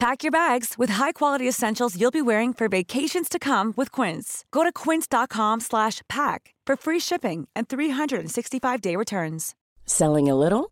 [0.00, 4.44] Pack your bags with high-quality essentials you'll be wearing for vacations to come with Quince.
[4.52, 9.54] Go to quince.com/pack for free shipping and 365-day returns.
[9.86, 10.70] Selling a little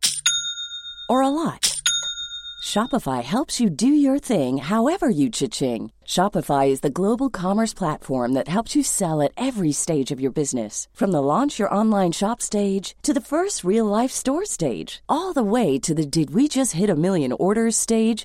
[1.09, 1.73] or a lot?
[2.65, 5.91] Shopify helps you do your thing however you cha-ching.
[6.05, 10.33] Shopify is the global commerce platform that helps you sell at every stage of your
[10.33, 10.89] business.
[10.95, 15.43] From the launch your online shop stage to the first real-life store stage, all the
[15.43, 18.25] way to the did we just hit a million orders stage.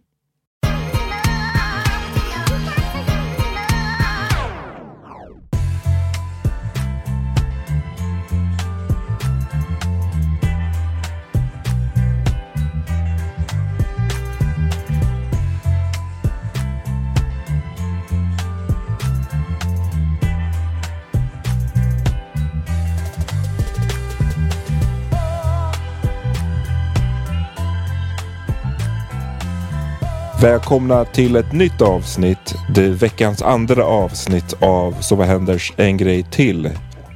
[30.41, 32.55] Välkomna till ett nytt avsnitt.
[32.75, 36.69] Det är veckans andra avsnitt av Så vad händer en grej till.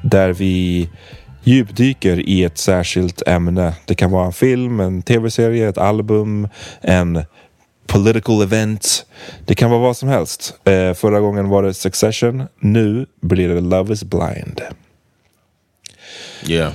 [0.03, 0.89] Där vi
[1.43, 3.73] djupdyker i ett särskilt ämne.
[3.85, 6.47] Det kan vara en film, en tv-serie, ett album,
[6.81, 7.23] en
[7.87, 9.05] political event.
[9.45, 10.59] Det kan vara vad som helst.
[10.63, 12.43] Eh, förra gången var det Succession.
[12.59, 14.61] Nu blir det Love is blind.
[16.47, 16.71] Yeah.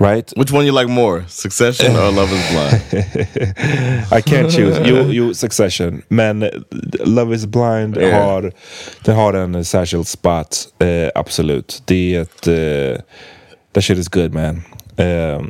[0.00, 0.32] Right?
[0.36, 1.24] Which one you like more?
[1.28, 2.82] Succession or Love is Blind?
[4.12, 4.78] I can't choose.
[4.84, 6.02] Jo, jo, Succession.
[6.08, 6.50] Men
[7.04, 8.24] Love is blind Yeah.
[8.24, 8.52] har,
[9.04, 10.68] det har en särskild spot.
[10.78, 11.82] Eh, absolut.
[11.84, 12.46] Det är ett...
[12.46, 13.02] Eh,
[13.72, 14.62] that shit is good man.
[14.96, 15.42] Eh,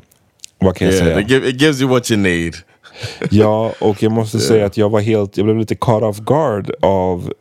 [0.58, 1.20] vad kan jag yeah, säga?
[1.20, 2.55] it, give, it gives you what you need.
[3.31, 5.37] Ja, och jag måste säga att jag var helt...
[5.37, 7.32] Jag blev lite caught off guard av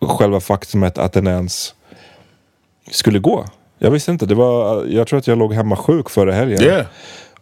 [0.00, 1.74] själva faktumet att den ens
[2.90, 3.46] skulle gå.
[3.82, 4.26] Jag visste inte.
[4.26, 6.62] Det var, jag tror att jag låg hemma sjuk förra helgen.
[6.62, 6.86] Yeah.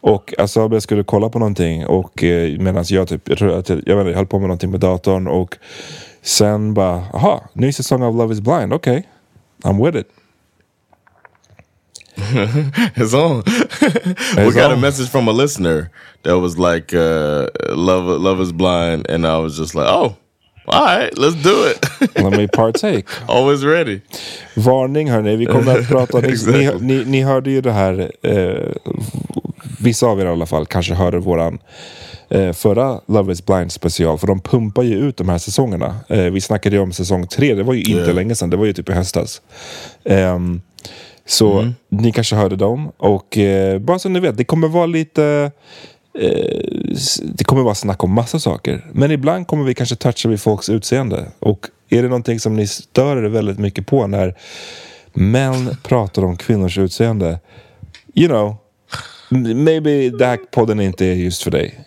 [0.00, 3.68] Och alltså jag skulle kolla på någonting och eh, medan jag typ, jag tror att
[3.68, 5.56] jag, jag, jag höll på med någonting med datorn och
[6.22, 9.08] sen bara, aha, ny säsong av Love is blind, okej.
[9.62, 10.06] I'm with it.
[12.96, 13.42] It's on.
[14.36, 14.80] we got a on.
[14.80, 15.90] message from a listener
[16.22, 20.16] that was like, uh, "Love, love is blind," and I was just like, "Oh,
[20.72, 21.78] All right, let's do it.
[22.22, 23.04] Let me partake.
[23.28, 24.00] Always ready.
[24.56, 26.20] Varning hörni, vi kommer att prata...
[26.20, 28.72] Ni, ni, ni, ni hörde ju det här, eh,
[29.80, 31.58] vissa av er i alla fall kanske hörde våran
[32.28, 34.18] eh, förra Love is blind special.
[34.18, 35.96] För de pumpar ju ut de här säsongerna.
[36.08, 38.14] Eh, vi snackade ju om säsong tre, det var ju inte Yeah.
[38.14, 39.42] länge sedan, det var ju typ i höstas.
[40.04, 40.60] Ehm,
[41.26, 42.92] så ni kanske hörde dem.
[42.96, 45.50] Och eh, bara så ni vet, det kommer vara lite...
[46.14, 48.86] Eh, det kommer vara snack om massa saker.
[48.92, 51.26] Men ibland kommer vi kanske toucha vid folks utseende.
[51.38, 54.34] Och är det någonting som ni stör er väldigt mycket på när
[55.12, 57.38] män pratar om kvinnors utseende.
[58.14, 58.56] You know,
[59.54, 61.84] maybe den här podden inte är just för dig.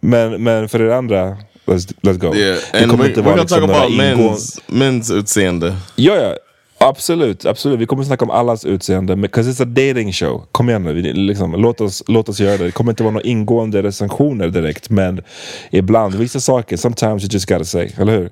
[0.00, 2.34] Men, men för er andra, let's, let's go.
[2.34, 5.76] Yeah, Det kommer inte vara liksom några men's men's utseende.
[5.96, 6.36] Ja, ja.
[6.82, 7.80] Absolut, absolut.
[7.80, 9.16] Vi kommer snacka om allas utseende.
[9.16, 10.46] Because it's a dating show.
[10.52, 11.02] Kom igen nu.
[11.02, 12.64] Liksom, låt, oss, låt oss göra det.
[12.64, 14.90] Det kommer inte vara några ingående recensioner direkt.
[14.90, 15.22] Men
[15.70, 17.90] ibland, vissa saker, sometimes you just gotta say.
[17.98, 18.30] Eller hur?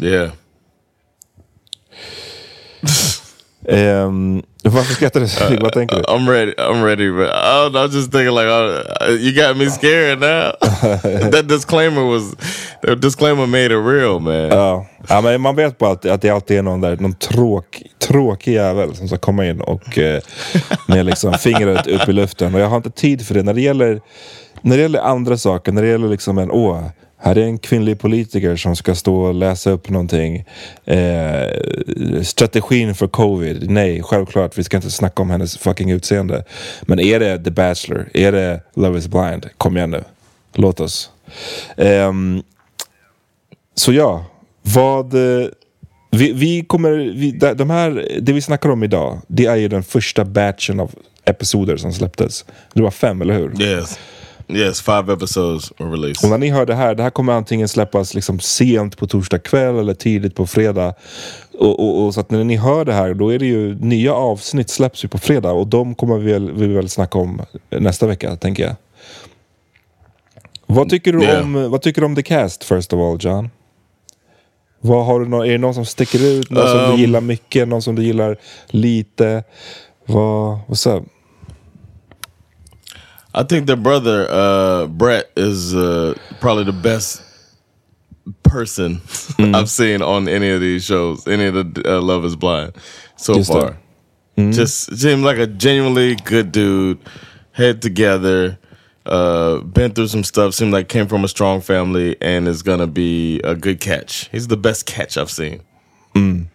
[0.00, 0.30] Yeah.
[3.68, 5.28] Um, varför skrattar du?
[5.28, 5.62] Stig?
[5.62, 6.02] Vad tänker du?
[6.02, 6.52] I'm ready.
[6.58, 7.10] I'm ready.
[7.10, 10.52] But I don't know, I was just thinking like, uh, you got me scared now.
[11.30, 12.34] that disclaimer was,
[12.82, 14.34] the disclaimer made it real, man.
[14.34, 17.82] Ja, ja men man vet bara att, att det alltid är någon där, någon tråk,
[17.98, 20.22] tråkig jävel som ska komma in och eh,
[20.88, 22.54] med liksom fingret upp i luften.
[22.54, 23.42] Och jag har inte tid för det.
[23.42, 24.00] När det gäller,
[24.62, 26.86] när det gäller andra saker, när det gäller liksom en, åh,
[27.22, 30.44] här är en kvinnlig politiker som ska stå och läsa upp någonting.
[30.84, 33.70] Eh, strategin för covid.
[33.70, 34.58] Nej, självklart.
[34.58, 36.44] Vi ska inte snacka om hennes fucking utseende.
[36.82, 38.08] Men är det The Bachelor?
[38.14, 39.48] Är det Love is blind?
[39.56, 40.04] Kom igen nu.
[40.54, 41.10] Låt oss.
[41.76, 42.12] Eh,
[43.74, 44.24] så ja,
[44.62, 45.14] vad...
[45.14, 45.48] Eh,
[46.10, 46.90] vi, vi kommer...
[47.14, 50.94] Vi, de här, det vi snackar om idag, det är ju den första batchen av
[51.24, 52.44] episoder som släpptes.
[52.72, 53.62] Det var fem, eller hur?
[53.62, 53.98] Yes.
[54.56, 56.24] Yes, five episodes were released.
[56.24, 59.38] Och när ni hör det här, det här kommer antingen släppas liksom sent på torsdag
[59.38, 60.94] kväll eller tidigt på fredag.
[61.58, 64.14] Och, och, och så att när ni hör det här, då är det ju nya
[64.14, 68.06] avsnitt släpps ju på fredag och de kommer vi väl, vi väl snacka om nästa
[68.06, 68.76] vecka, tänker jag.
[70.66, 71.42] Vad tycker du, Yeah.
[71.42, 73.50] om, vad tycker du om The Cast, first of all, John?
[74.80, 76.50] Vad har du är det någon som sticker ut?
[76.50, 77.68] Någon som Um, du gillar mycket?
[77.68, 78.36] Någon som du gillar
[78.66, 79.44] lite?
[80.06, 81.04] Vad, what's up?
[83.34, 87.22] I think their brother uh, Brett is uh, probably the best
[88.42, 89.00] person
[89.38, 92.72] I've seen on any of these shows, any of the uh, Love Is Blind
[93.16, 93.76] so Just far.
[94.36, 96.98] Just seemed like a genuinely good dude,
[97.52, 98.58] head together,
[99.04, 100.54] uh, been through some stuff.
[100.54, 104.30] Seemed like came from a strong family and is gonna be a good catch.
[104.32, 105.62] He's the best catch I've seen,
[106.14, 106.48] and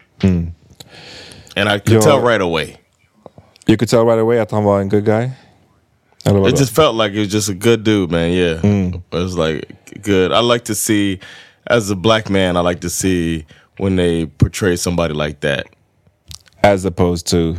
[1.56, 2.02] I could Yo.
[2.02, 2.78] tell right away.
[3.68, 5.32] You could tell right away att han var en good guy?
[6.26, 8.32] It just felt like it was just a good dude, man.
[8.32, 8.96] Yeah, mm.
[8.96, 10.32] it was like good.
[10.32, 11.20] I like to see,
[11.68, 13.46] as a black man, I like to see
[13.78, 15.68] when they portray somebody like that
[16.64, 17.58] As opposed to...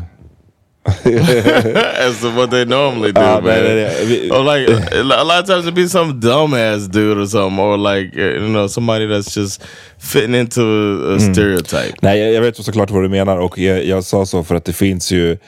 [2.08, 3.64] as to what they normally do, Ah, man.
[3.64, 4.04] nej, nej, nej.
[4.06, 7.76] Vi- Or like a lot of times it'd be some dumbass dude or something, or
[7.76, 9.62] like uh, you know somebody that's just
[9.98, 11.94] fitting into a, a stereotype.
[12.02, 14.64] Nej, jag, jag vet såklart vad du menar och jag, jag sa så för att
[14.64, 15.38] det finns ju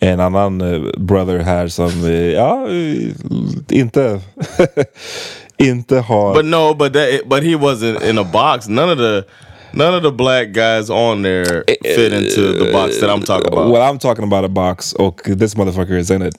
[0.00, 4.20] en annan eh, brother här som, eh, ja, eh, inte,
[5.56, 6.34] inte har...
[6.34, 8.68] But no, but that but he wasn't in a box.
[8.68, 9.22] None of the
[9.78, 13.70] none of the black guys on there fit into the box that I'm talking about.
[13.72, 16.34] Well, I'm talking about a box och this motherfucker is in it.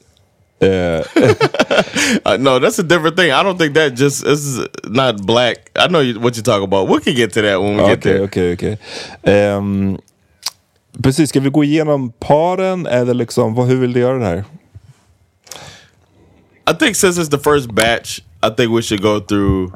[0.61, 1.03] Eh,
[2.25, 3.31] Uh, no, that's a different thing.
[3.31, 5.69] I don't think that just is not black.
[5.75, 6.87] I know you, what you're talking about.
[6.89, 8.21] We can get to that when we get Okej, there.
[8.27, 8.77] okej, okej.
[9.23, 9.97] Ehm,
[11.03, 14.43] Precis, ska vi gå igenom paren eller liksom, vad, hur vill du göra det här?
[16.71, 19.71] I think since it's the first batch, I think we should go through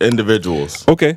[0.00, 0.84] individuals.
[0.86, 1.16] Okej.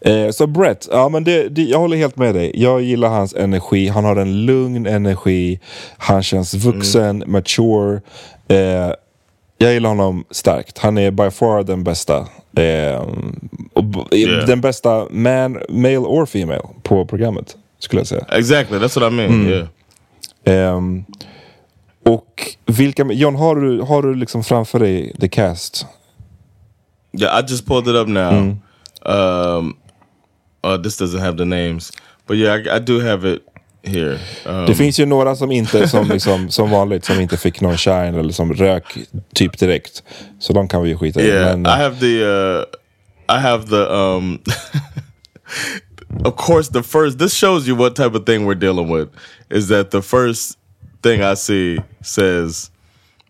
[0.00, 2.52] Eh, så Brett, ja, men det, det, jag håller helt med dig.
[2.54, 3.88] Jag gillar hans energi.
[3.88, 5.60] Han har en lugn energi.
[5.98, 8.00] Han känns vuxen, mature.
[8.48, 8.92] Eh,
[9.58, 10.78] jag gillar honom starkt.
[10.78, 12.26] Han är by far den bästa.
[12.56, 13.02] Eh,
[13.72, 14.46] och, Yeah.
[14.46, 17.56] Den bästa man, male or female på programmet.
[17.78, 18.24] Skulle jag säga.
[18.32, 19.48] Exactly, that's what I mean.
[19.48, 19.68] Yeah.
[20.44, 21.04] Ehm,
[22.04, 25.86] och vilka, John, har du, har du liksom framför dig the cast?
[27.12, 28.56] Yeah, I just pulled it up now.
[29.08, 29.76] Um,
[30.64, 31.92] uh, this doesn't have the names,
[32.26, 33.42] but yeah, I, I do have it
[33.82, 34.18] here.
[34.46, 37.76] Um, Det finns ju några som inte, som, liksom, som vanligt, som inte fick någon
[37.78, 38.98] shine eller som rök
[39.34, 40.02] typ direkt.
[40.38, 41.26] Så de kan vi ju skita i.
[41.26, 42.22] yeah, Men, I have the.
[42.24, 42.64] Uh,
[43.36, 43.92] I have the.
[43.94, 44.38] Um,
[46.24, 47.18] of course, the first.
[47.18, 49.08] This shows you what type of thing we're dealing with.
[49.50, 50.58] Is that the first
[51.02, 52.70] thing I see says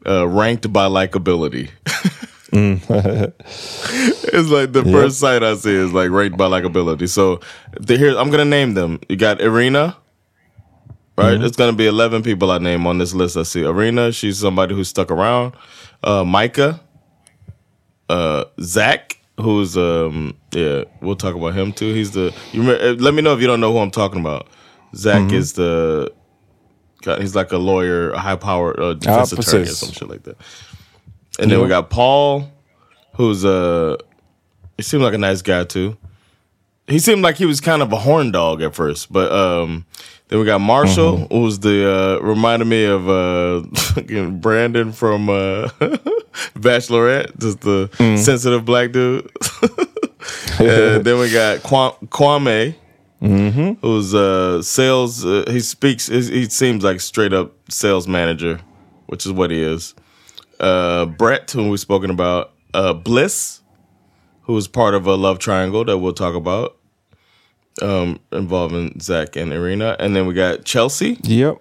[0.06, 1.70] uh, ranked by likability.
[2.52, 7.08] it's like the first site I see is like rate by likability.
[7.08, 7.40] So
[7.78, 9.00] the, here I'm gonna name them.
[9.08, 9.96] You got Irina,
[11.16, 11.40] right?
[11.40, 13.36] It's gonna be 11 people I name on this list.
[13.36, 14.12] I see Irina.
[14.12, 15.54] She's somebody who stuck around.
[16.02, 16.80] Uh, Micah,
[18.08, 21.92] uh, Zach, who's um yeah, we'll talk about him too.
[21.92, 24.20] He's the you remember, uh, let me know if you don't know who I'm talking
[24.20, 24.48] about.
[24.94, 26.12] Zach is the
[27.18, 30.36] he's like a lawyer, a high power uh, defense attorney or some shit like that.
[31.38, 32.50] And then we got Paul,
[33.14, 33.96] who's a
[34.76, 35.96] he seemed like a nice guy too.
[36.86, 39.84] He seemed like he was kind of a horn dog at first, but um
[40.28, 45.68] then we got Marshall, who's the uh reminded me of uh Brandon from uh
[46.54, 49.30] Bachelorette, just the sensitive black dude.
[50.58, 52.74] and then we got Kwame, Kwame
[53.80, 58.60] who's uh sales uh, he speaks he, he seems like straight up sales manager
[59.06, 59.94] which is what he is
[60.60, 63.60] uh brett who we've spoken about uh bliss
[64.42, 66.76] who is part of a love triangle that we'll talk about
[67.82, 69.94] um involving zach and irina.
[69.98, 71.58] And then we got chelsea Yep.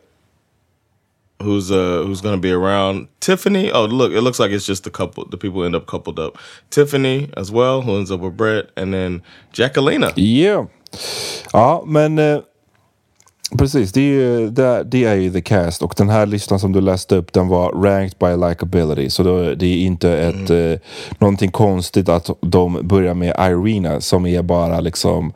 [1.43, 3.07] who's uh who's gonna be around.
[3.19, 6.17] Tiffany oh look it looks like it's just the couple the people end up coupled
[6.19, 6.37] up.
[6.71, 8.71] Tiffany as well who ends up with brett.
[8.75, 9.21] And then
[9.53, 10.13] jacquelina.
[10.15, 10.65] Yeah.
[11.53, 12.41] Ja, men eh,
[13.57, 13.91] precis.
[13.91, 15.81] Det är, ju, det, det är ju the cast.
[15.81, 19.09] Och den här listan som du läste upp den var ranked by likability.
[19.09, 20.79] Så då, det är inte ett, eh,
[21.19, 25.33] någonting konstigt att de börjar med Irina som är bara liksom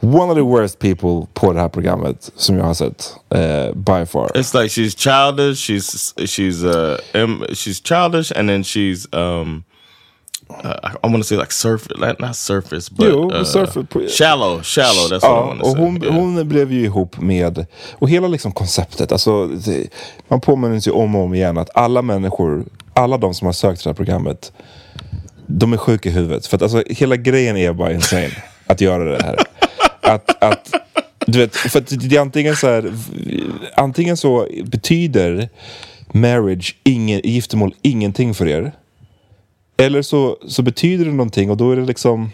[0.00, 3.14] one of the worst people på det här programmet som jag har sett.
[3.30, 4.28] eh, by far.
[4.34, 5.58] It's like she's childish.
[5.70, 6.96] She's she's uh
[7.52, 9.64] she's childish, and then she's um.
[10.64, 15.08] Uh, I want to say like surface, not surface, but Jo, uh, surface- shallow, shallow.
[15.08, 16.14] That's what I Ja, want to och hon, yeah.
[16.14, 19.88] hon blev ju ihop med, och hela liksom konceptet, alltså, det,
[20.28, 23.84] man påminner sig om och om igen att alla människor, alla de som har sökt
[23.84, 24.52] det här programmet,
[25.46, 26.46] de är sjuka i huvudet.
[26.46, 28.30] För att alltså, hela grejen är bara insane,
[28.66, 29.36] att göra det här.
[30.00, 30.74] Att, att,
[31.26, 32.92] du vet, för att det är antingen så här,
[33.74, 35.48] antingen så betyder
[36.12, 38.72] marriage, ingen, giftermål, ingenting för er.
[39.82, 42.30] Eller så, så betyder det någonting och då är det liksom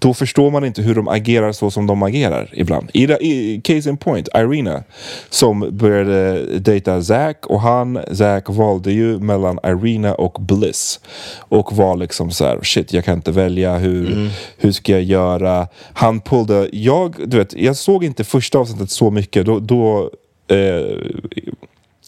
[0.00, 2.90] då förstår man inte hur de agerar så som de agerar ibland.
[2.92, 4.82] I, i case in point, Irina
[5.30, 11.00] som började dejta Zack och han, Zack valde ju mellan Irina och Bliss.
[11.38, 15.68] Och var liksom så här, shit jag kan inte välja, hur, hur ska jag göra?
[15.92, 20.10] Han pullade, jag, du vet, jag såg inte första avsnittet så mycket, då, då
[20.48, 20.96] eh,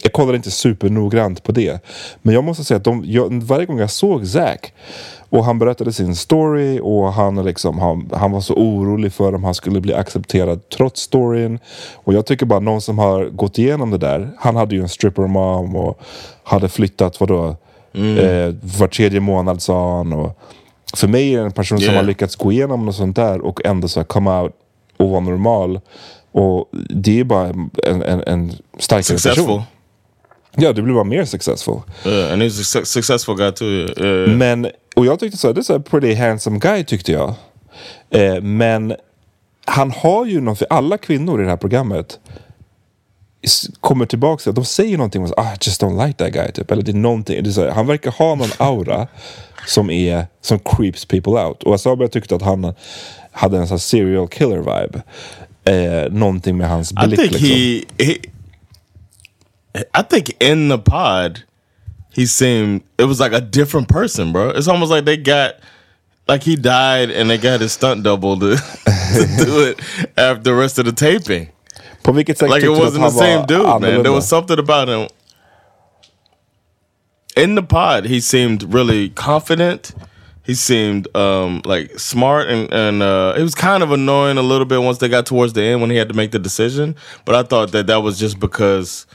[0.02, 1.84] jag kollade inte supernoggrant på det.
[2.22, 4.72] Men jag måste säga att de, jag, varje gång jag såg Zack
[5.30, 9.44] och han berättade sin story och han, liksom, han, han var så orolig för om
[9.44, 11.58] han skulle bli accepterad trots storyn.
[11.94, 14.30] Och jag tycker bara någon som har gått igenom det där.
[14.38, 16.00] Han hade ju en stripper mom och
[16.44, 17.46] hade flyttat vadå,
[17.94, 20.12] eh, var tredje månad sa han.
[20.12, 20.38] Och
[20.96, 21.96] för mig är det en person som Yeah.
[21.96, 24.52] har lyckats gå igenom något sånt där och ändå så här come out
[24.96, 25.80] och vara normal.
[26.32, 27.70] Och det är bara en,
[28.02, 29.44] en, en starkare Successful.
[29.44, 29.62] person.
[30.56, 31.80] Ja, det blir bara mer successful.
[32.06, 33.66] Yeah, and he's a su- successful guy too.
[33.66, 34.28] Yeah.
[34.36, 34.66] Men,
[34.96, 37.34] och jag tyckte så här, det är så här pretty handsome guy tyckte jag.
[38.10, 38.94] Eh, men
[39.64, 42.18] han har ju något, för alla kvinnor i det här programmet
[43.80, 46.52] kommer tillbaka, till- de säger någonting om ah, I just don't like that guy.
[46.52, 46.70] Typ.
[46.70, 49.06] Eller det är någonting, det är så här, han verkar ha någon aura
[49.66, 51.62] som, är, som creeps people out.
[51.62, 52.74] Och Asabi tyckte att han
[53.32, 55.02] hade en sån serial killer vibe.
[55.64, 57.48] Eh, någonting med hans I blick think liksom.
[57.48, 58.14] he, he,
[59.94, 61.44] I think in the pod,
[62.12, 64.50] he seemed it was like a different person, bro.
[64.50, 65.54] It's almost like they got,
[66.28, 68.56] like he died and they got his stunt double to,
[69.16, 69.80] to do it
[70.16, 71.48] after the rest of the taping.
[72.02, 74.02] På vilket sätt Like it tyckte du att wasn't the same dude, man.
[74.02, 75.08] There was something about him.
[77.36, 79.94] In the pod, he seemed really confident.
[80.44, 84.66] He seemed um, like smart and and uh, it was kind of annoying a little
[84.66, 86.94] bit once they got towards the end when he had to make the decision.
[87.24, 89.06] But I thought that that was just because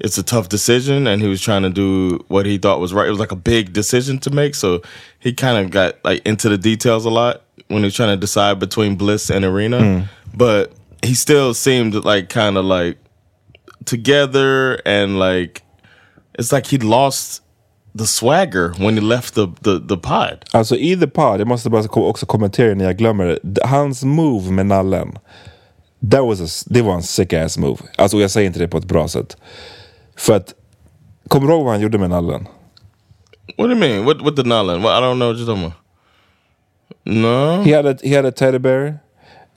[0.00, 3.06] it's a tough decision and he was trying to do what he thought was right.
[3.06, 4.80] It was like a big decision to make, so
[5.20, 8.20] he kind of got like into the details a lot when he was trying to
[8.20, 9.78] decide between Bliss and Arena.
[9.80, 10.00] Hmm.
[10.36, 10.72] But
[11.02, 12.98] he still seemed like kind of like
[13.84, 15.62] together and like
[16.38, 17.42] it's like he lost
[17.94, 20.44] the swagger when he left the the, the pod.
[20.52, 23.64] Alltså i The Pod, jag måste bara ko- också kommentera när jag glömmer det.
[23.66, 25.18] Hans move med nallen.
[26.10, 27.78] That was a, det var en sick ass move.
[27.98, 29.36] Alltså jag säger inte det på ett bra sätt.
[30.16, 30.54] För att,
[31.28, 32.48] kommer du ihåg vad han gjorde med nallen?
[33.56, 34.04] What do you mean?
[34.04, 34.82] What what the Nolan?
[34.82, 35.78] What, I don't know what you're talking about.
[37.04, 37.62] No.
[37.62, 38.98] He had a, he had a teddy bear.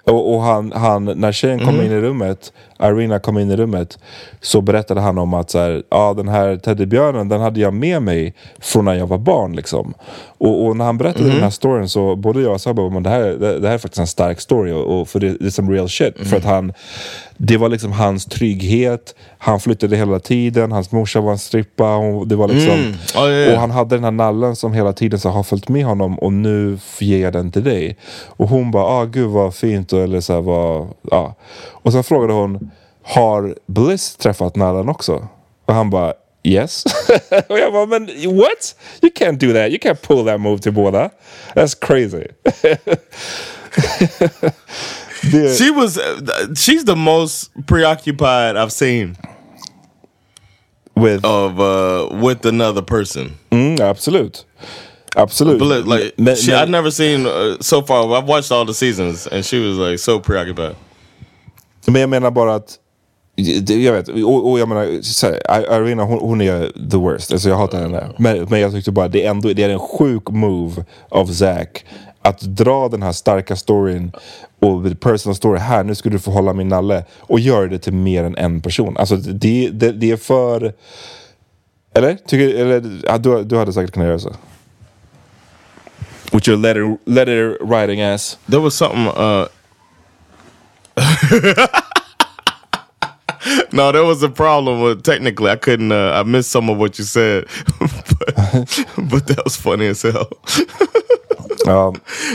[0.03, 2.53] Och, och han, han, när tjejen kom in i rummet,
[2.83, 3.99] Irina kom in i rummet
[4.41, 8.01] så berättade han om att så här, ja, den här teddybjörnen den hade jag med
[8.01, 9.55] mig från när jag var barn.
[9.55, 9.93] Liksom.
[10.39, 11.33] Och, och när han berättade Mhm.
[11.33, 13.77] den här storyn så både jag och Sabba men det här, det, det här är
[13.77, 16.17] faktiskt en stark story och, och för det, det är som real shit.
[16.19, 16.25] Mhm.
[16.25, 16.73] För att han,
[17.37, 21.95] det var liksom hans trygghet, han flyttade hela tiden, hans morsa var en strippa.
[21.95, 22.93] Och det var liksom, Mm.
[23.15, 23.53] Ja, ja.
[23.53, 26.33] Och han hade den här nallen som hela tiden så har följt med honom och
[26.33, 27.97] nu ger jag den till dig.
[28.27, 29.93] Och hon bara, ah gud vad fint.
[29.93, 31.35] Och, eller så här, vad, ja.
[31.87, 32.71] Och sen frågade hon,
[33.03, 35.27] har Bliss träffat nallen också?
[35.65, 36.13] Och han bara,
[36.43, 36.83] yes.
[37.49, 38.75] och jag bara, men what?
[39.01, 39.69] You can't do that.
[39.71, 41.09] You can't pull that move till båda.
[41.55, 42.27] That's crazy.
[45.57, 45.99] She was.
[46.55, 49.17] She's the most preoccupied I've seen
[50.95, 53.37] with, of uh, with another person.
[53.51, 54.45] mm, absolut.
[55.15, 55.59] Absolut.
[55.59, 58.13] But like she, I've never seen uh, so far.
[58.13, 60.75] I've watched all the seasons, and she was like so preoccupied.
[61.87, 62.79] Men jag menar bara att
[63.67, 67.31] jag vet, och, och jag menar, Irina hon, hon är the worst.
[67.31, 68.09] Alltså jag hatar henne.
[68.17, 71.85] Men, men jag tyckte bara det är ändå det är en sjuk move av Zack.
[72.21, 74.11] Att dra den här starka storyn
[74.59, 77.05] och personal story här, nu ska du få hålla min nalle.
[77.17, 78.97] Och göra det till mer än en person.
[78.97, 80.73] Alltså det, det, det är för...
[81.93, 82.15] Eller?
[82.15, 84.31] Tycker, eller du, du hade säkert kunnat göra så.
[86.31, 88.37] With your letter, letter writing ass.
[88.45, 89.07] There was something.
[89.07, 89.45] Uh,
[93.71, 95.91] no, there was a problem with technically I couldn't.
[95.91, 97.45] Uh, I missed some of what you said,
[97.79, 97.95] but,
[99.09, 100.29] but that was funny as hell.
[101.65, 101.91] Ja,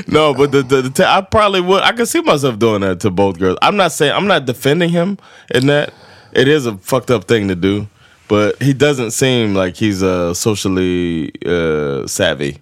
[0.06, 1.82] No, but the, the, the I probably would.
[1.82, 3.58] I could see myself doing that to both girls.
[3.62, 5.18] I'm not saying I'm not defending him
[5.54, 5.92] in that.
[6.32, 7.88] It is a fucked up thing to do,
[8.28, 12.58] but he doesn't seem like he's uh, socially uh, savvy.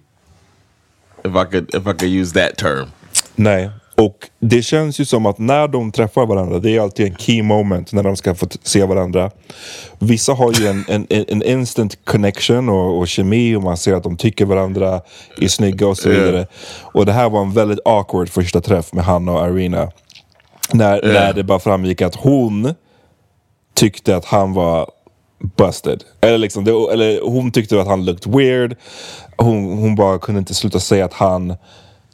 [1.23, 2.91] If I could, if I could use that term.
[3.37, 7.15] Nej, och det känns ju som att när de träffar varandra, det är alltid en
[7.15, 9.31] key moment när de ska få se varandra.
[9.99, 14.03] Vissa har ju en, en, en instant connection och, och kemi och man ser att
[14.03, 15.01] de tycker varandra
[15.41, 16.47] är snygga och så vidare.
[16.81, 19.91] Och det här var en väldigt awkward första träff med Hanna och Irina.
[20.73, 22.73] När, när det bara framgick att hon
[23.73, 24.89] tyckte att han var
[25.57, 26.03] busted.
[26.21, 28.75] Eller, liksom, det, eller hon tyckte att han looked weird.
[29.37, 31.55] Hon, hon bara kunde inte sluta säga att han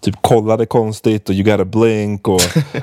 [0.01, 2.27] typ kollade konstigt och you gotta blink.
[2.27, 2.41] Och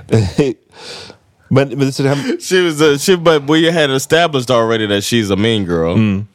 [1.49, 5.33] men, men det här, She was a she, but we had established already that she's
[5.33, 6.27] a mean girl, mm.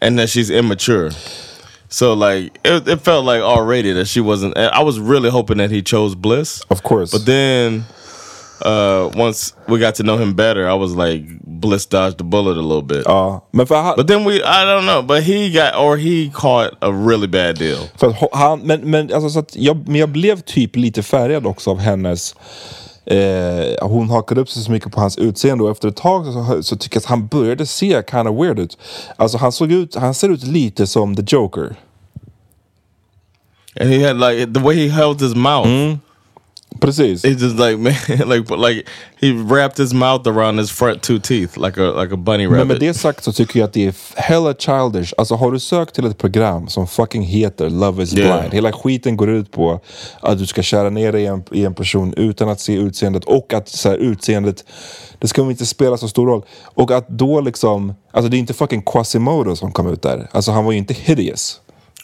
[0.00, 1.10] and that she's immature.
[1.88, 4.56] So like it, it felt like already that she wasn't.
[4.56, 7.12] I was really hoping that he chose Bliss, of course.
[7.12, 7.84] but then
[8.64, 12.56] uh, once we got to know him better, I was like Bliss dodged the bullet
[12.56, 13.02] a little bit.
[13.04, 16.30] ja, men för han, But then we, I don't know, but he got or he
[16.34, 17.78] caught a really bad deal.
[17.96, 21.46] För att han, men men, alltså, så att jag, men jag blev typ lite färgad
[21.46, 22.34] också av hennes...
[23.08, 26.62] Eh, hon hakade upp sig så mycket på hans utseende och efter ett tag så,
[26.62, 28.78] så tycker jag att han började se kind of weird ut.
[29.16, 31.76] Alltså han, såg ut, han ser ut lite som the Joker.
[33.80, 35.98] And he had like the way he held his mouth.
[36.80, 37.24] Precis.
[37.24, 37.94] He just like man,
[38.28, 38.86] like like
[39.20, 42.50] he wrapped his mouth around his front two teeth like a like a bunny Men
[42.52, 42.80] med rabbit.
[42.80, 45.12] det sagt så tycker jag att det är hella childish.
[45.18, 48.40] Alltså har du sökt till ett program som fucking heter Love is Yeah.
[48.40, 48.54] blind.
[48.54, 49.80] Hela skiten går ut på
[50.20, 53.24] att du ska köra ner dig i en, i en person utan att se utseendet.
[53.24, 54.64] Och att så här, utseendet,
[55.18, 56.42] det ska inte spela så stor roll.
[56.74, 60.28] Och att då liksom, alltså det är inte fucking Quasimodo som kom ut där.
[60.32, 61.60] Alltså han var ju inte hideous.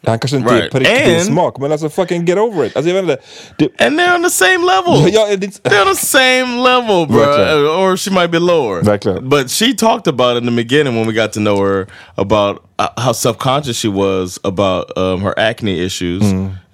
[0.06, 0.72] Han kanske inte är Right.
[0.72, 2.76] på riktigt And- smak, men alltså fucking get over it.
[2.76, 3.22] Alltså jag vet inte.
[3.58, 5.14] Det, and they're on the same level.
[5.14, 7.18] ja, They're on the same level, bro.
[7.18, 7.66] Verkligen.
[7.66, 8.82] Or she might be lower.
[8.82, 9.28] Verkligen.
[9.28, 11.86] But she talked about in the beginning when we got to know her
[12.16, 16.22] about uh, how self conscious she was about um, her acne issues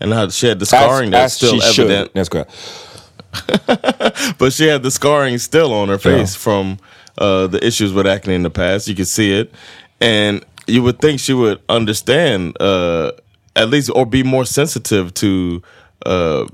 [0.00, 2.10] and how she had the scarring that's still evident.
[2.14, 2.46] Jag skojar.
[4.38, 6.78] but she had the scarring still on her face from
[7.18, 8.88] uh, the issues with acne in the past.
[8.88, 9.52] You could see it,
[10.00, 13.12] and you would think she would understand uh,
[13.56, 15.62] at least or be more sensitive to
[16.06, 16.46] uh,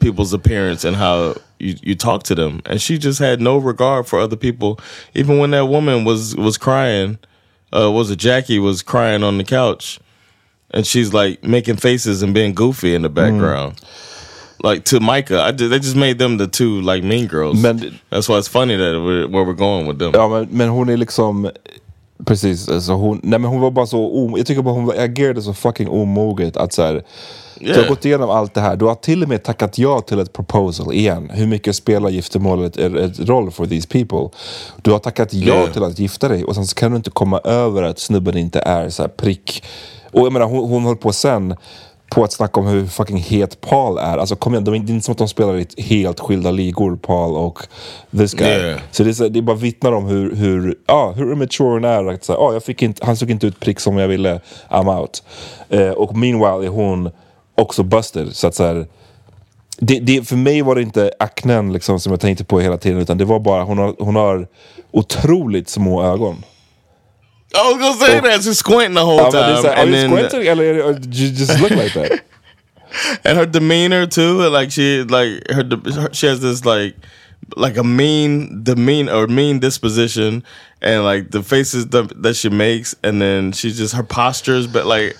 [0.00, 2.60] people's appearance and how you, you talk to them.
[2.66, 4.78] And she just had no regard for other people.
[5.14, 7.18] Even when that woman was was crying,
[7.72, 9.98] uh, was it Jackie was crying on the couch,
[10.70, 13.80] and she's like making faces and being goofy in the background.
[14.62, 17.62] Like to Micah, I they just made them the two like mean girls.
[17.62, 20.12] Men- That's why it's funny that we're, where we're going with them.
[20.14, 21.50] Ja men, men hon är liksom
[22.26, 25.42] Precis, alltså hon, nej men hon var bara så om, Jag tycker bara hon agerade
[25.42, 26.92] så fucking omoget att så här,
[27.60, 27.88] Du har Yeah.
[27.88, 30.92] gått igenom allt det här, du har till och med tackat ja till ett proposal
[30.94, 32.76] igen Hur mycket spelar giftermålet
[33.28, 34.38] roll for these people?
[34.82, 35.72] Du har tackat ja Yeah.
[35.72, 38.88] till att gifta dig och sen kan du inte komma över att snubben inte är
[38.90, 39.64] så prick
[40.12, 41.56] Och jag menar hon, hon höll på sen
[42.10, 44.18] på att snacka om hur fucking het Paul är.
[44.18, 46.96] Alltså kom igen, de, det är inte som att de spelar i helt skilda ligor,
[46.96, 47.58] Paul och
[48.18, 48.48] this guy.
[48.48, 48.80] Yeah.
[48.90, 52.04] Så det, är, så- det bara vittnar om hur, hur, ja, hur immature hon är.
[52.06, 54.40] Att, så, ah, jag fick inte, han såg inte ut prick som jag ville,
[54.70, 55.22] I'm out.
[55.68, 57.10] Eh, och meanwhile är hon
[57.54, 58.36] också busted.
[58.36, 58.86] Så att så här,
[59.78, 62.98] det, det, för mig var det inte aknen liksom, som jag tänkte på hela tiden,
[63.00, 64.46] utan det var bara hon har, hon har
[64.90, 66.36] otroligt små ögon.
[67.56, 68.42] I was gonna say that.
[68.42, 69.32] She's squinting the whole time.
[69.32, 72.24] här, are and you then, squinting är or did you just look like that?
[73.24, 74.48] and her demeanor too.
[74.48, 76.96] Like she, like her, her, she has this like,
[77.56, 80.42] like a mean demean or mean disposition,
[80.82, 84.66] and like the faces that, that she makes, and then she just her postures.
[84.66, 85.16] But like,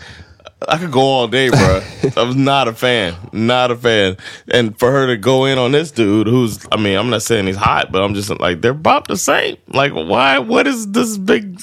[0.68, 1.82] I could go all day, bro.
[2.16, 4.16] I was not a fan, not a fan.
[4.48, 7.46] And for her to go in on this dude, who's, I mean, I'm not saying
[7.46, 9.56] he's hot, but I'm just like they're about the same.
[9.68, 10.38] Like, why?
[10.38, 11.60] What is this big?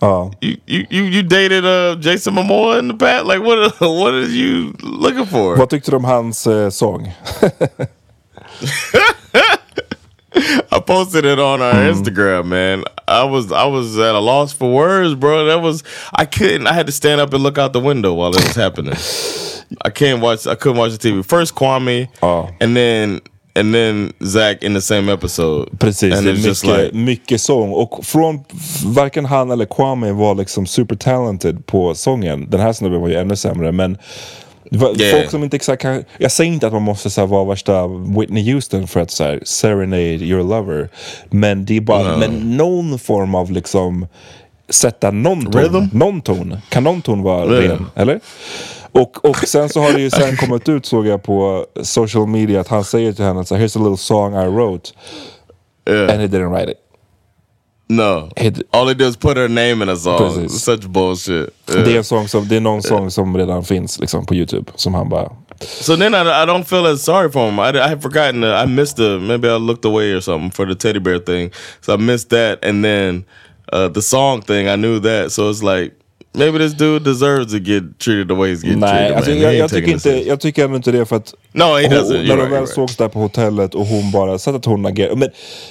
[0.00, 0.30] Ja.
[0.40, 3.26] You you you, you dated uh, Jason Momoa in the past?
[3.26, 5.56] Like, what what are you looking for?
[5.56, 7.12] Vad tyckte du om hans eh, sång?
[10.72, 12.82] I posted it on our Instagram, man.
[13.06, 15.44] I was I was at a loss for words, bro.
[15.46, 16.66] That was I couldn't.
[16.66, 18.94] I had to stand up and look out the window while it was happening.
[19.84, 20.46] I can't watch.
[20.46, 21.24] I couldn't watch the TV.
[21.24, 22.48] First Kwame, Oh.
[22.60, 23.20] and then
[23.58, 25.78] and then Zach in the same episode.
[25.78, 27.72] Precis, and det är mycket, like mycket sång.
[27.72, 28.44] Och från
[28.84, 32.50] varken han eller Kwame var liksom super talented på sången.
[32.50, 33.72] Den här snubben var ju ännu sämre.
[33.72, 33.98] Men
[34.96, 35.16] Yeah.
[35.18, 37.86] folk som inte exakt kan, Jag säger inte att man måste så här, vara värsta
[37.86, 40.88] Whitney Houston för att så här, serenade your lover.
[41.30, 44.06] Men det är bara men någon form av liksom
[44.68, 45.62] sätta någon ton.
[45.62, 45.98] Rhythm?
[45.98, 46.56] Någon ton.
[46.68, 47.70] Kan någon ton vara Yeah.
[47.70, 47.86] ren?
[47.94, 48.20] Eller?
[48.94, 52.60] Och, och sen så har det ju sen kommit ut såg jag på social media
[52.60, 54.90] att han säger till henne så här, here's a little song I wrote.
[55.90, 56.12] yeah.
[56.12, 56.78] And he didn't write it.
[57.88, 58.30] no.
[58.36, 60.18] It- All they do is put her name in a song.
[60.18, 60.62] Precis.
[60.64, 61.50] Such bullshit.
[61.66, 61.96] Det, är Yeah.
[61.96, 64.72] en sång som, det är någon sång som redan finns liksom, på Youtube.
[64.74, 65.32] Som han bara...
[65.60, 67.58] So then I, I don't feel as sorry for him.
[67.58, 68.40] I, I had forgotten.
[68.40, 71.50] The, I missed the maybe I looked away or something for the teddy bear thing.
[71.80, 73.24] So I missed that, and then
[73.72, 74.68] uh, the song thing.
[74.68, 75.32] I knew that.
[75.32, 75.92] So it's like
[76.34, 79.16] maybe this dude deserves to get treated the way he's getting Nej, treated.
[79.16, 79.40] alltså, man.
[79.40, 81.34] jag, jag, tycker inte, jag tycker ändå inte det för att...
[81.52, 82.26] No, he hon.
[82.26, 85.16] När de väl sågs där på hotellet och hon bara, sett att hon agerar.
[85.16, 85.28] Men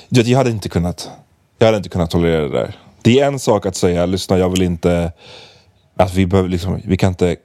[0.09, 1.09] du vet, jag hade inte kunnat...
[1.59, 2.75] Jag hade inte kunnat tolerera det där.
[3.01, 5.11] Det är en sak att säga, lyssna jag vill inte...
[5.97, 7.35] Att vi behöver liksom, vi kan inte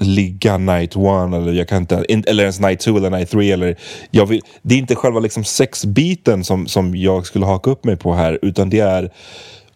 [0.00, 3.52] ligga night one eller jag kan inte, in- eller ens night two eller night three
[3.52, 3.76] eller
[4.10, 7.96] jag vill, Det är inte själva liksom sexbiten som, som jag skulle haka upp mig
[7.96, 9.10] på här utan det är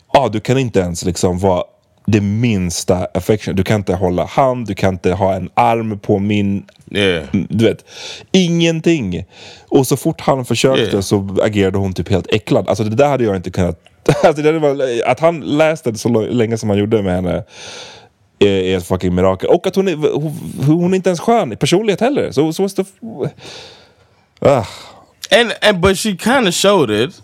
[0.09, 1.63] ah, du kan inte ens liksom vara
[2.11, 3.57] det minsta affection.
[3.57, 6.65] Du kan inte hålla hand, du kan inte ha en arm på min...
[6.91, 7.25] Yeah.
[7.33, 7.85] Du vet,
[8.33, 9.25] ingenting.
[9.69, 11.01] Och så fort han försökte Yeah.
[11.01, 12.69] så agerade hon typ helt äcklad.
[12.69, 13.81] Alltså det där hade jag inte kunnat...
[14.23, 17.45] Alltså det var, att han läste det så länge som han gjorde med henne
[18.39, 19.51] är, är ett fucking mirakel.
[19.51, 22.33] Och att hon är, hon, hon är inte ens skön i personlighet heller.
[22.33, 22.85] Så, så måste...
[24.41, 24.65] Ah.
[25.31, 27.23] and and but she kind of showed it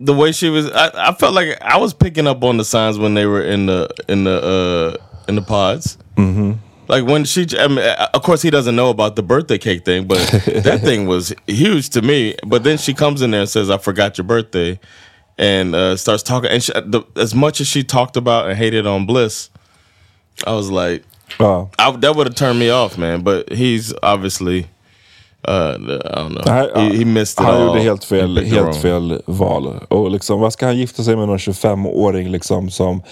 [0.00, 2.98] the way she was I, I felt like i was picking up on the signs
[2.98, 6.52] when they were in the in the uh in the pods mm-hmm.
[6.88, 9.84] like when she I mean, uh, of course he doesn't know about the birthday cake
[9.84, 13.48] thing but that thing was huge to me but then she comes in there and
[13.48, 14.78] says i forgot your birthday
[15.38, 18.86] and uh starts talking and she, the, as much as she talked about and hated
[18.86, 19.50] on bliss
[20.46, 21.04] i was like
[21.40, 21.66] Ja.
[21.78, 24.68] I, that would have turned me off man but he's obviously
[25.48, 26.42] uh.
[26.46, 27.66] Nej, he, he missed it han all.
[27.66, 29.80] gjorde helt He fel, helt fel val.
[29.88, 33.02] Och liksom, vad ska han gifta sig med någon 25-åring liksom som...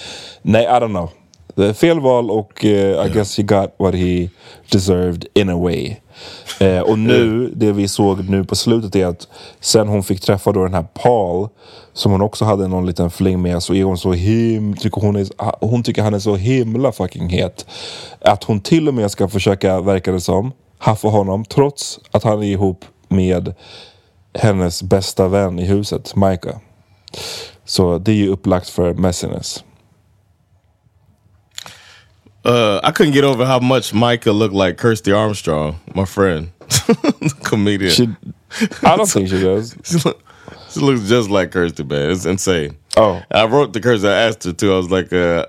[0.42, 1.10] Nej, I don't know.
[1.54, 4.28] Det är fel val och eh, I guess he got what he
[4.70, 5.96] deserved in a way.
[6.60, 9.28] Eh, och nu, det vi såg nu på slutet är att
[9.60, 11.48] sen hon fick träffa då den här Paul
[11.92, 15.16] som hon också hade någon liten fling med så är hon så him, tycker hon,
[15.16, 15.26] är,
[15.60, 17.66] hon tycker han är så himla fucking het.
[18.20, 22.42] Att hon till och med ska försöka, verkar det som, haffa honom trots att han
[22.42, 23.54] är ihop med
[24.34, 26.56] hennes bästa vän i huset, Micah.
[27.64, 29.64] Så det är ju upplagt för messiness.
[32.44, 36.50] Uh, I couldn't get over how much Micah looked like Kirsty Armstrong, my friend,
[37.44, 37.92] comedian.
[37.92, 38.02] She,
[38.82, 39.76] I don't think she does.
[39.84, 40.20] she, look-
[40.70, 42.10] she looks just like Kirsty, man.
[42.10, 42.76] It's insane.
[42.96, 43.22] Oh.
[43.30, 44.08] I wrote to Kirsty.
[44.08, 44.72] I asked her too.
[44.72, 45.46] I was like, uh,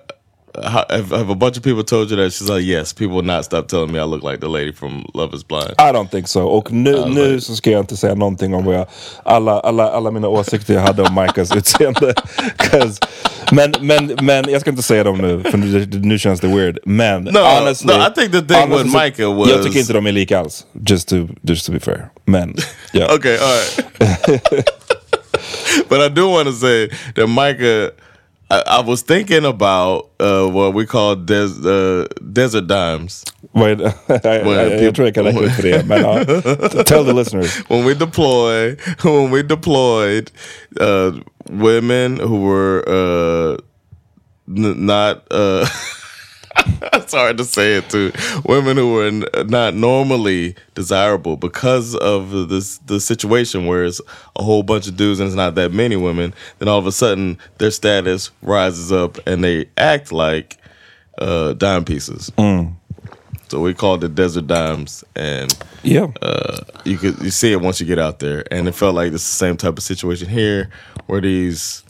[0.61, 2.33] have, have a bunch of people told you that?
[2.33, 2.93] She's like, yes.
[2.93, 5.73] People will not stop telling me I look like the lady from Love Is Blind.
[5.79, 6.47] I don't think so.
[6.47, 8.87] Och nu, nu så ska jag inte säga någonting om vad jag,
[9.23, 12.13] alla, alla, alla mina åsikter jag hade om Micahs utseende.
[13.51, 16.79] men, men, men jag ska inte säga dem nu, för nu, nu känns det weird.
[16.85, 19.79] Men No, honestly, no, I think the thing with honestly så- Micah was- Jag tycker
[19.79, 20.65] inte de är lika alls.
[20.87, 22.09] Just to, just to be fair.
[22.25, 22.55] Men,
[22.91, 23.15] ja.
[23.15, 23.85] Okay, all right.
[25.89, 27.91] but I do want to say that Micah,
[28.57, 33.23] I, I was thinking about uh, what we call des- uh, desert dimes.
[33.51, 33.93] Vad är det?
[34.07, 35.85] jag, Well, jag, jag tror jag kan räkna upp för det.
[35.87, 36.23] Men ja,
[36.83, 37.61] tell the listeners.
[37.69, 40.31] when we deploy, when we deployed,
[40.81, 41.11] uh,
[41.49, 43.57] women who were uh,
[44.47, 45.17] n- not.
[46.93, 48.11] It's hard to say it to
[48.45, 53.99] Women who are not normally desirable because of this the situation where it's
[54.35, 56.33] a whole bunch of dudes and it's not that many women.
[56.59, 60.57] Then all of a sudden their status rises up and they act like
[61.17, 62.31] uh, dime pieces.
[63.49, 66.07] So we called it the desert dimes, and Yeah.
[66.23, 69.13] uh, you could you see it once you get out there, and it felt like
[69.13, 70.69] it's the same type of situation here,
[71.05, 71.83] where these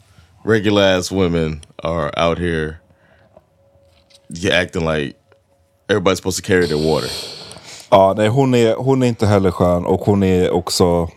[0.44, 2.80] regular ass women are out here,
[4.34, 5.16] yeah, acting like
[5.88, 7.10] everybody's supposed to carry their water.
[7.90, 11.08] Ja, nej, hon, är, hon är inte heller skön och hon är också...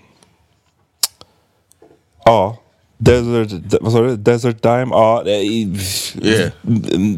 [2.26, 2.58] Ja.
[2.98, 4.16] Desert, de- vad sa du?
[4.16, 4.88] Desert Dime?
[4.92, 6.52] Ja, Yeah.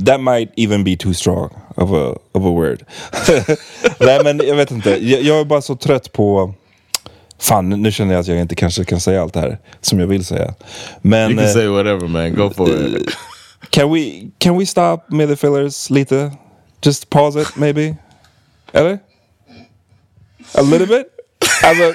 [0.06, 2.86] That might even be too strong of a, of a word.
[4.00, 4.90] nej men jag vet inte.
[4.90, 6.54] Jag, jag är bara så trött på...
[7.40, 10.08] Fan, nu känner jag att jag inte kanske kan säga allt det här som jag
[10.08, 10.54] vill säga.
[11.02, 11.32] Men...
[11.32, 12.36] You can eh, say whatever, man.
[12.36, 13.10] Go for it.
[13.70, 16.32] Can we, can we stop med the fillers lite?
[16.82, 17.96] Just pause it maybe?
[18.74, 19.00] Eller?
[20.56, 21.06] A little bit?
[21.64, 21.94] Alltså...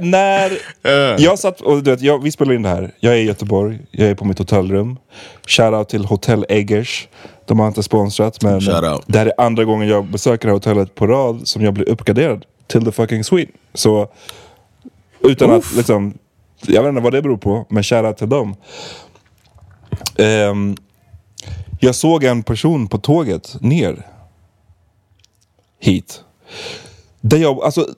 [0.00, 0.58] när...
[1.20, 2.94] Jag satt och du vet, jag, vi spelar in det här.
[3.00, 3.78] Jag är i Göteborg.
[3.90, 4.98] Jag är på mitt hotellrum.
[5.46, 7.08] Shoutout till Hotel Eggers.
[7.46, 8.58] De har inte sponsrat men
[9.06, 11.88] det här är andra gången jag besöker det här hotellet på rad som jag blir
[11.88, 13.52] uppgraderad till the fucking suite.
[13.74, 14.08] Så
[15.20, 16.14] utan att liksom...
[16.66, 18.56] Jag vet inte vad det beror på, men shoutout till dem.
[20.18, 20.76] Ehm,
[21.80, 24.06] jag såg en person på tåget ner
[25.80, 26.24] hit.
[27.20, 27.88] Där jag, alltså,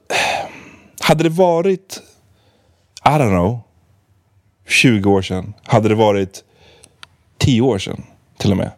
[1.01, 2.03] hade det varit,
[3.05, 3.61] I don't know,
[4.69, 5.55] 20 år sedan.
[5.65, 6.45] Hade det varit
[7.39, 8.03] 10 år sedan
[8.39, 8.71] till och med.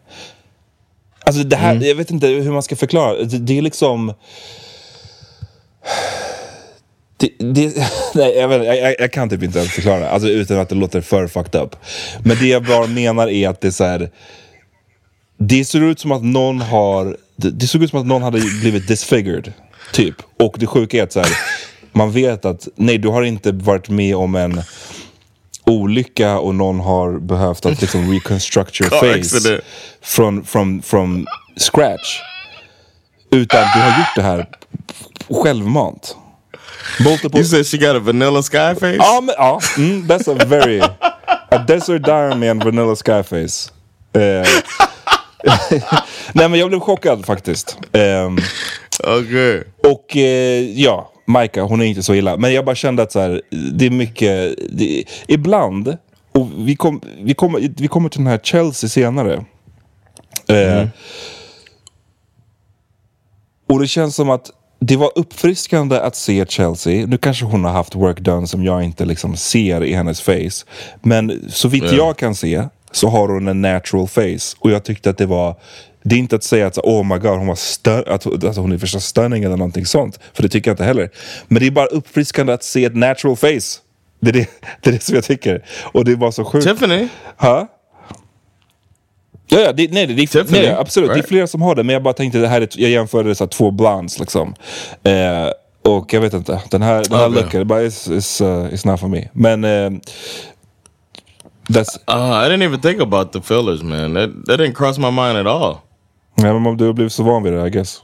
[1.25, 3.23] Alltså det här, jag vet inte hur man ska förklara.
[3.23, 4.13] Det, det är liksom...
[7.19, 7.77] Det, det,
[8.15, 10.75] nej, jag, vet, jag, jag, kan typ inte ens förklara det, alltså, utan att det
[10.75, 11.75] låter för fucked up.
[12.23, 14.09] Men det jag bara menar är att det är så här,
[15.37, 17.17] Det ser ut som att någon har...
[17.35, 19.53] Det, det såg ut som att någon hade blivit disfigured.
[19.93, 20.15] Typ.
[20.39, 21.31] Och det sjuka är att så här,
[21.91, 24.61] man vet att nej, du har inte varit med om en
[25.65, 28.89] olycka och någon har behövt att liksom reconstruct your
[29.21, 29.61] face
[30.01, 31.27] from, from, from
[31.57, 32.19] scratch.
[33.31, 34.45] Utan du har gjort det här
[35.29, 36.15] självmant.
[36.99, 38.97] Multiple You said she got a vanilla sky face?
[38.97, 39.59] Ja, men, ja.
[39.77, 40.81] Mm, that's a very...
[41.51, 43.71] A desert dime and vanilla skyface.
[44.13, 44.47] Eh,
[46.33, 47.77] Nej men jag blev chockad faktiskt.
[47.91, 48.37] Ehm,
[49.03, 49.63] Okay.
[49.91, 52.37] och eh, ja, Maika hon är inte så illa.
[52.37, 53.41] Men jag bara kände att så här,
[53.73, 54.55] det är mycket...
[54.69, 55.97] Det, ibland,
[56.31, 59.45] och vi, kom, vi, kommer, vi kommer till den här Chelsea senare.
[60.47, 60.87] Eh,
[63.69, 67.07] och det känns som att det var uppfriskande att se Chelsea.
[67.07, 70.65] Nu kanske hon har haft work done som jag inte liksom ser i hennes face.
[71.01, 74.55] Men så vitt jag kan se så har hon en natural face.
[74.59, 75.55] Och jag tyckte att det var...
[76.03, 77.57] Det är inte att säga att oh my god, hon var
[78.07, 80.19] att, att hon är första stunning eller någonting sånt.
[80.33, 81.09] För det tycker jag inte heller.
[81.47, 83.79] Men det är bara uppfriskande att se ett natural face.
[84.19, 84.49] Det är det,
[84.81, 85.65] det, är det som jag tycker.
[85.81, 86.67] Och det var så sjukt.
[86.67, 87.07] Tiffany?
[87.37, 87.67] Ha?
[89.49, 91.09] Ja, ja det, nej, det, det, nej, absolut.
[91.09, 91.25] Det right.
[91.25, 91.83] är flera som har det.
[91.83, 94.55] Men jag bara tänkte, det här är, jag jämförde så två blondes liksom.
[95.03, 95.47] Eh,
[95.83, 97.41] och jag vet inte, den här, den här Okay.
[97.43, 99.27] looken, det bara is, is, uh, it's not for me.
[99.33, 99.63] Men...
[99.63, 99.89] Eh,
[101.69, 104.13] that's, Uh, I didn't even think about the fillers, man.
[104.13, 105.77] That that didn't cross my mind at all.
[106.35, 108.01] ja, men du har blivit så van vid det, I guess.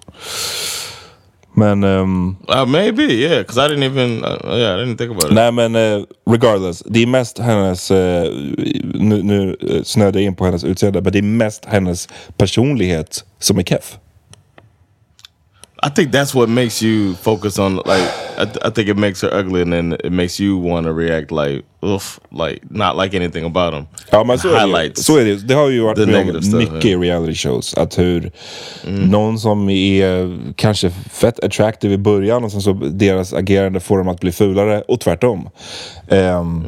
[1.57, 1.83] Men...
[1.83, 4.23] ehm, Uh, maybe, yeah, because I didn't even.
[4.23, 5.31] Uh, yeah, I didn't think about it.
[5.31, 8.23] Nej men eh, regardless, det är mest hennes, eh,
[8.93, 13.23] nu, nu eh, snöade jag in på hennes utseende, men det är mest hennes personlighet
[13.39, 13.97] som är keff.
[15.85, 18.09] I think that's what makes you focus on like.
[18.37, 20.93] I, th- I think it makes her ugly, and then it makes you want to
[20.93, 23.87] react like, oof, like not like anything about them.
[24.11, 24.91] Ja men så är, det, ju.
[24.95, 25.35] Så är det.
[25.47, 27.73] Det har ju varit med stuff, mycket i reality shows.
[27.73, 28.31] Att hur
[28.87, 34.07] någon som är kanske fett attractive i början och sen så deras agerande får dem
[34.07, 35.49] att bli fulare och tvärtom.
[36.07, 36.65] Ehm,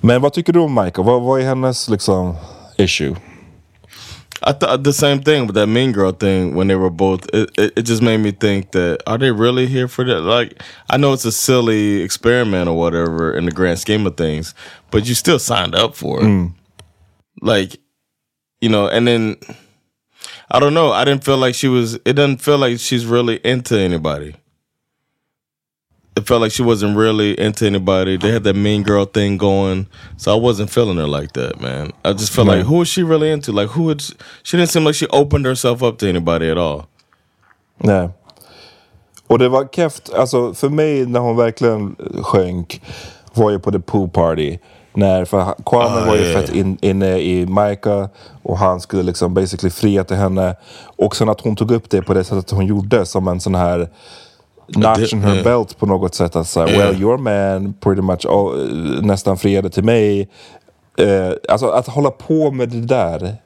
[0.00, 1.06] Men vad tycker du om Michael?
[1.06, 2.34] Vad, vad är hennes liksom
[2.76, 3.16] issue?
[4.42, 7.26] I thought the same thing with that Mean Girl thing when they were both.
[7.32, 10.20] It, it, it just made me think that are they really here for that?
[10.20, 14.54] Like, I know it's a silly experiment or whatever in the grand scheme of things,
[14.90, 16.24] but you still signed up for it.
[16.24, 16.54] Mm.
[17.40, 17.76] Like,
[18.60, 19.36] you know, and then
[20.50, 20.92] I don't know.
[20.92, 21.94] I didn't feel like she was.
[22.04, 24.34] It doesn't feel like she's really into anybody.
[26.18, 28.16] It felt like she wasn't really into anybody.
[28.18, 31.92] They had that mean girl thing going, so I wasn't feeling her like that, man.
[32.04, 33.52] I just felt like, who is she really into?
[33.52, 36.58] Like, who would she, she didn't seem like she opened herself up to anybody at
[36.58, 36.86] all.
[37.78, 38.10] Nej.
[39.26, 42.82] Och det var keft, alltså för mig när hon verkligen sjönk
[43.34, 44.58] var ju på the pool party.
[44.92, 46.40] När, för Kwame Ah, var ju yeah.
[46.40, 48.08] fett in, inne i Maika
[48.42, 50.56] och han skulle liksom basically fria till henne.
[50.96, 53.54] Och sen att hon tog upp det på det sättet hon gjorde som en sån
[53.54, 53.88] här
[54.68, 56.36] notch in her belt på något sätt.
[56.36, 60.28] Att säga, well your man pretty much all, eh, nästan friade till mig.
[60.98, 63.36] Eh, alltså att hålla på med det där.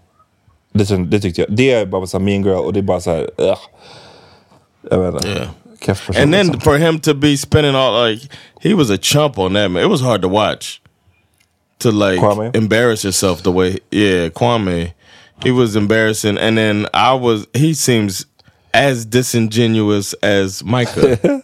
[0.72, 1.56] Det, det tyckte jag.
[1.56, 3.30] Det är bara så här mean girl och det är bara så här.
[3.38, 3.58] ugh.
[4.90, 5.28] Jag vet inte.
[5.28, 5.48] Yeah.
[5.88, 6.60] And then liksom.
[6.60, 8.28] for him to be spending all like
[8.60, 9.82] he was a chump on that man.
[9.82, 10.80] It was hard to watch.
[11.78, 12.56] To like Kwame?
[12.56, 14.92] embarrass yourself the way yeah, Kwame.
[15.42, 18.26] He was embarrassing and then I was he seems
[18.72, 21.16] as disingenuous as Micah.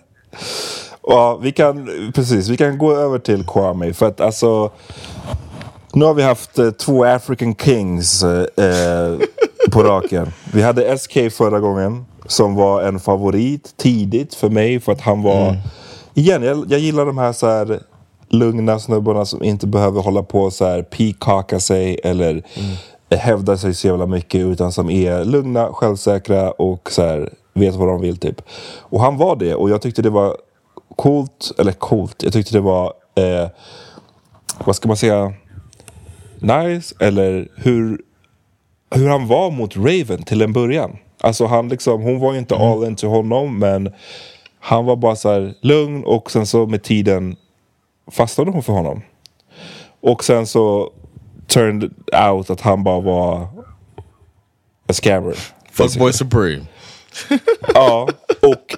[1.11, 3.93] Ja, vi kan, precis, vi kan gå över till Kwame.
[3.93, 4.71] För att alltså,
[5.93, 9.19] nu har vi haft eh, två African Kings eh,
[9.71, 10.33] på raken.
[10.53, 14.81] Vi hade SK förra gången, som var en favorit tidigt för mig.
[14.81, 15.57] För att han var,
[16.14, 17.81] igen, jag, jag gillar de här så här
[18.29, 22.43] lugna snubbarna som inte behöver hålla på så här peacocka sig eller
[23.16, 24.40] hävda sig så jävla mycket.
[24.40, 28.42] Utan som är lugna, självsäkra och så här, vet vad de vill typ.
[28.79, 30.37] Och han var det och jag tyckte det var
[30.97, 33.49] coolt, eller coolt, jag tyckte det var, eh,
[34.64, 35.33] vad ska man säga,
[36.40, 38.01] nice, eller hur,
[38.90, 40.97] hur han var mot Raven till en början.
[41.21, 43.92] Alltså han liksom, hon var ju inte all in till honom, men
[44.61, 47.37] han var bara så här lugn och sen så med tiden
[48.11, 49.03] fastnade hon för honom.
[50.01, 50.92] Och sen så
[51.49, 51.91] turned
[52.29, 53.49] out att han bara var
[54.87, 55.35] a scammer.
[55.73, 56.67] Fuckboy Supreme.
[57.75, 58.09] Ja,
[58.43, 58.77] och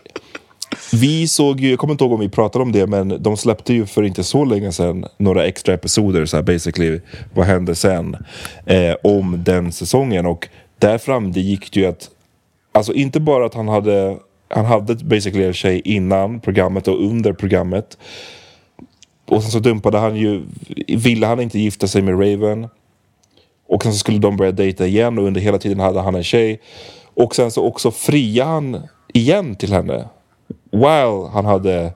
[0.92, 3.74] vi såg ju, jag kommer inte ihåg om vi pratade om det, men de släppte
[3.74, 7.00] ju för inte så länge sedan några extra episoder, så här basically,
[7.34, 8.16] vad hände sen?
[8.66, 10.26] Eh, om den säsongen.
[10.26, 12.10] Och där fram det gick det ju att,
[12.72, 14.16] alltså inte bara att han hade,
[14.48, 17.98] han hade basically en tjej innan programmet och under programmet.
[19.30, 20.42] Och sen så dumpade han ju,
[20.88, 22.68] ville han inte gifta sig med Raven.
[23.68, 26.24] Och sen så skulle de börja dejta igen och under hela tiden hade han en
[26.24, 26.60] tjej.
[27.14, 28.82] Och sen så också friade han
[29.14, 30.08] igen till henne.
[30.72, 31.92] While han hade...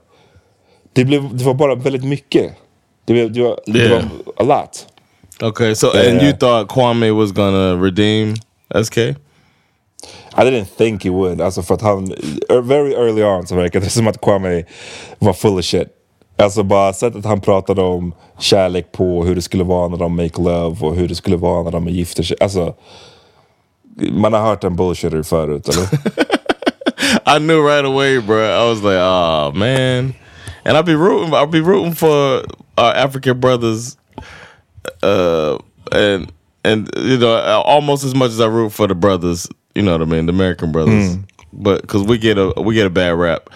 [0.93, 2.53] Det, blev, det var bara väldigt mycket.
[3.05, 3.91] Det, blev, det, var, det Yeah.
[3.91, 4.05] var
[4.37, 4.87] a lot.
[5.51, 6.25] Okay, so and Yeah.
[6.25, 8.35] you thought Kwame was gonna redeem
[8.85, 8.99] SK?
[8.99, 11.41] I didn't think he would.
[11.41, 12.13] Alltså för att han...
[12.49, 14.65] er, Very early on så verkade det som att Kwame
[15.19, 15.89] var full of shit.
[16.37, 20.43] Alltså bara sättet han pratade om kärlek på, hur det skulle vara när de make
[20.43, 22.37] love och hur det skulle vara när de gifter sig.
[22.41, 22.75] Alltså...
[24.13, 25.89] Man har hört en bullshitter förut, eller?
[27.27, 28.43] I knew right away, bro.
[28.43, 30.15] I was like, oh man,
[30.65, 31.35] and I'll be rooting.
[31.35, 32.43] I'll be rooting for
[32.77, 33.97] our African brothers,
[35.03, 35.59] uh,
[35.93, 36.33] and
[36.65, 39.49] and you know, almost as much as I root for the brothers.
[39.75, 41.17] You know what I mean, the American brothers.
[41.53, 43.49] But because we get a we get a bad rap.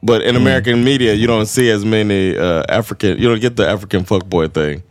[0.00, 3.18] But in American media, you don't see as many uh, African.
[3.18, 4.82] You don't get the African fuckboy thing.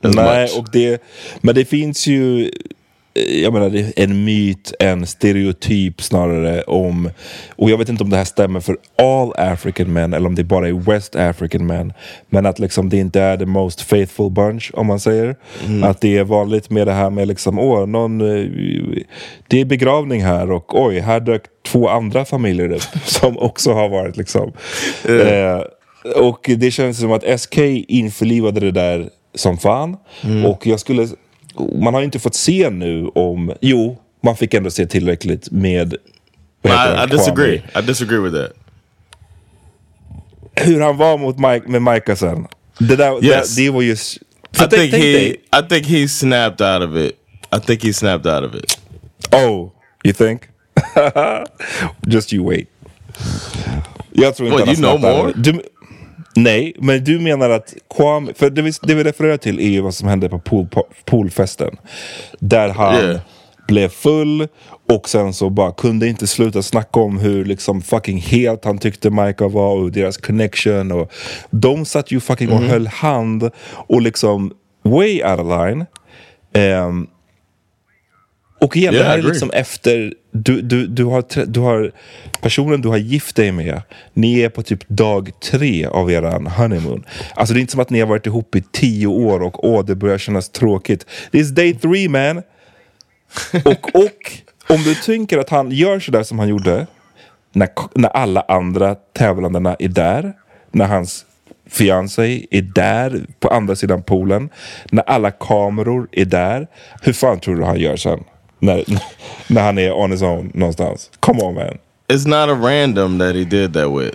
[0.00, 1.02] Nej, och det,
[1.40, 2.50] men det finns ju
[3.42, 7.10] jag menar, det är en myt, en stereotyp snarare om,
[7.56, 10.44] och jag vet inte om det här stämmer för all African men eller om det
[10.44, 11.92] bara är West African men,
[12.28, 15.36] men att liksom det inte är the most faithful bunch om man säger.
[15.84, 18.46] Att det är vanligt med det här med liksom, åh, någon, eh,
[19.48, 23.88] det är begravning här och oj, här dök två andra familjer upp som också har
[23.88, 24.52] varit liksom.
[25.04, 25.60] Eh,
[26.16, 29.96] och det känns som att SK införlivade det där som fan.
[30.46, 31.08] Och jag skulle...
[31.74, 33.52] Man har inte fått se nu om...
[33.60, 35.92] Jo, man fick ändå se tillräckligt med...
[35.92, 36.68] I,
[37.10, 37.58] disagree.
[37.58, 37.84] Kwame.
[37.84, 38.52] I disagree with that.
[40.66, 42.46] Hur han var mot Mike, med Micah sen.
[42.78, 43.54] Det, där, Yes.
[43.56, 43.92] det, det var ju...
[43.92, 45.28] I think he.
[45.28, 47.12] I think he snapped out of it.
[47.56, 48.78] I think he snapped out of it.
[49.32, 49.70] Oh,
[50.04, 50.42] you think?
[52.06, 52.68] Just you wait.
[54.12, 55.30] Jag tror inte What, han you har snappat more?
[55.30, 55.32] över.
[55.36, 55.62] Du,
[56.36, 58.34] nej, men du menar att Kwame...
[58.34, 60.66] För det vi, det vi refererar till är ju vad som hände på pool,
[61.04, 61.76] poolfesten.
[62.38, 63.20] Där han Yeah.
[63.68, 64.48] blev full
[64.88, 69.10] och sen så bara kunde inte sluta snacka om hur liksom fucking helt han tyckte
[69.10, 70.92] Micah var och deras connection.
[70.92, 71.12] Och
[71.50, 75.86] de satt ju fucking och höll hand och liksom way out of line.
[76.52, 77.06] Ehm,
[78.58, 81.92] och igen, Yeah, det här är liksom efter, du, du, du, har, du har
[82.40, 83.82] personen du har gift dig med,
[84.14, 87.04] ni är på typ dag tre av eran honeymoon.
[87.34, 89.84] Alltså det är inte som att ni har varit ihop i tio år och åh,
[89.84, 91.06] det börjar kännas tråkigt.
[91.32, 92.42] This is day three man!
[93.64, 94.32] Och, och
[94.68, 96.86] om du tänker att han gör sådär som han gjorde,
[97.52, 100.32] när, när alla andra tävlandena är där,
[100.70, 101.26] när hans
[101.70, 104.50] fiancé är där på andra sidan poolen.
[104.90, 106.66] När alla kameror är där.
[107.02, 108.24] Hur fan tror du han gör sen?
[108.58, 108.84] När,
[109.48, 111.10] när han är on his own någonstans.
[111.20, 111.78] Come on man.
[112.08, 114.14] It's not a random that he did that with.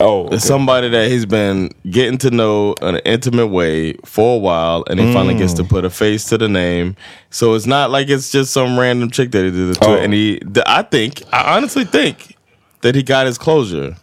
[0.00, 0.36] Oh, okay.
[0.36, 4.84] It's somebody that he's been getting to know in an intimate way for a while,
[4.88, 5.68] and he finally gets to mm.
[5.68, 6.96] put a face to the name.
[7.30, 9.88] So it's not like it's just some random chick that he did it to.
[9.88, 9.96] Oh.
[9.96, 12.36] And he, I think, I honestly think
[12.80, 13.96] that he got his closure.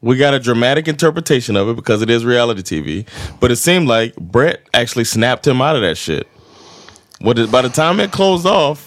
[0.00, 3.06] We got a dramatic interpretation of it because it is reality TV,
[3.38, 6.26] but it seemed like Brett actually snapped him out of that shit.
[7.22, 7.38] What?
[7.38, 8.78] it- By the time it closed off,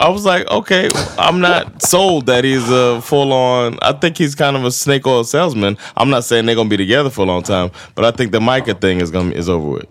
[0.00, 0.88] I was like, okay,
[1.18, 3.78] I'm not sold that he's a full on.
[3.82, 5.76] I think he's kind of a snake oil salesman.
[5.96, 8.40] I'm not saying they're gonna be together for a long time, but I think the
[8.40, 9.86] Micah thing is gonna is over with.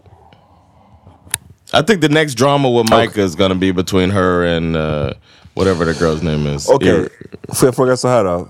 [1.73, 5.13] I think the next drama with Micah is gonna be between her and uh,
[5.55, 6.69] whatever the girl's name is.
[6.69, 7.09] Okej, Ir-
[7.55, 8.47] får jag fråga så här då?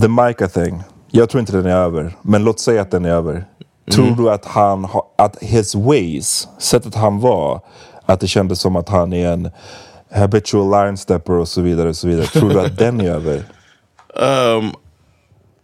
[0.00, 0.82] The Micah thing.
[1.10, 2.16] Jag tror inte den är över.
[2.22, 3.44] Men låt säga att den är över.
[3.92, 7.60] Tror du att han, ha- att his ways, sättet han var,
[8.12, 9.50] att det kändes som att han är en
[10.12, 12.26] habitual line stepper och så vidare och så vidare.
[12.26, 13.44] Tror du att den är över?
[14.14, 14.74] um,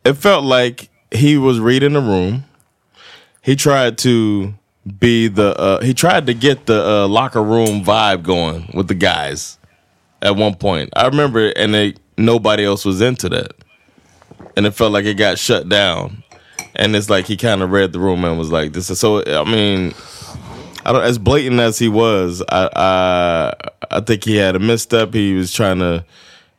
[0.04, 2.44] it felt like he was reading the room.
[3.40, 4.54] He tried to
[4.98, 5.58] be the.
[5.58, 9.58] Uh, he tried to get the uh, locker room vibe going with the guys
[10.22, 10.90] at one point.
[10.96, 13.52] I remember, and they nobody else was into that,
[14.56, 16.22] and it felt like it got shut down.
[16.74, 19.22] And it's like he kind of read the room and was like, "This is so."
[19.24, 19.94] I mean,
[20.86, 21.02] I don't.
[21.02, 23.52] As blatant as he was, I I
[23.90, 25.12] I think he had a misstep.
[25.12, 26.04] He was trying to.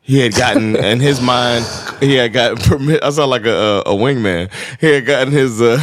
[0.01, 1.65] He had gotten in his mind.
[1.99, 3.03] He had gotten permit.
[3.03, 4.49] I sound like a, a, a wingman.
[4.81, 5.81] He had gotten his uh,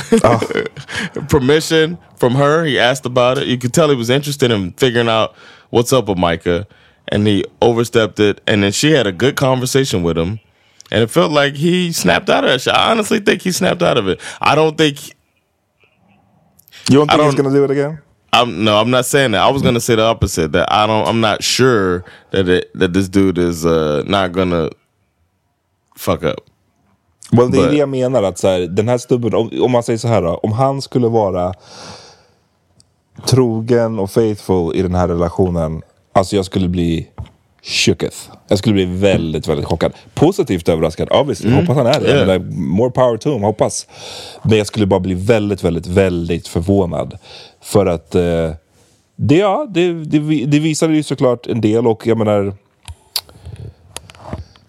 [1.28, 2.64] permission from her.
[2.64, 3.47] He asked about it.
[3.47, 5.34] You could tell he was interested in figuring out
[5.70, 6.66] what's up with Micah,
[7.09, 8.40] and he overstepped it.
[8.47, 10.40] And then she had a good conversation with him,
[10.90, 12.68] and it felt like he snapped out of it.
[12.68, 14.20] I honestly think he snapped out of it.
[14.40, 15.14] I don't think
[16.90, 18.01] You don't think he's don't- gonna do it again?
[18.43, 19.51] I'm no, I'm not saying that.
[19.51, 20.49] I was gonna say the opposite.
[20.53, 21.07] That I don't.
[21.09, 24.70] I'm not sure that it, that this dude is uh, not gonna
[25.97, 26.41] fuck up.
[27.32, 28.22] Well, det är But- det jag menar.
[28.22, 30.82] Att så här, den här stubben, om, om man säger så här då, Om han
[30.82, 31.55] skulle vara
[33.26, 35.82] trogen och faithful i den här relationen.
[36.12, 37.09] Alltså jag skulle bli
[37.62, 38.16] shooketh.
[38.49, 39.93] Jag skulle bli väldigt, väldigt chockad.
[40.14, 41.51] Positivt överraskad, obviously.
[41.53, 42.09] Hoppas han är det.
[42.09, 42.28] Yeah.
[42.28, 42.43] Yeah.
[42.53, 43.87] More power to him, hoppas.
[44.43, 47.18] Men jag skulle bara bli väldigt, väldigt, väldigt förvånad.
[47.64, 48.50] För att eh,
[49.16, 52.54] det, ja, det, det, det visade ju såklart en del och jag menar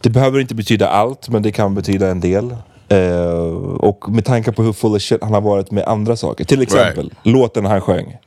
[0.02, 2.56] det behöver inte betyda allt, men det kan betyda en del.
[2.90, 3.38] Eh,
[3.80, 6.46] och med tanke på hur full of shit han har varit med andra saker.
[6.46, 8.18] Till exempel låten han sjöng.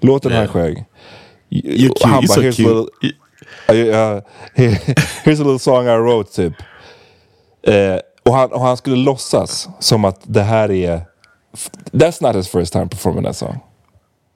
[0.00, 0.84] Låten han sjöng.
[1.50, 2.08] You're cute.
[2.08, 2.68] Han bara, so here's, cute.
[2.68, 2.86] little,
[3.70, 4.20] uh,
[5.24, 6.52] here's a little song I wrote, typ.
[7.62, 11.00] Eh, och, han, och han skulle låtsas som att det här är...
[11.92, 13.60] That's not his first time performing that song.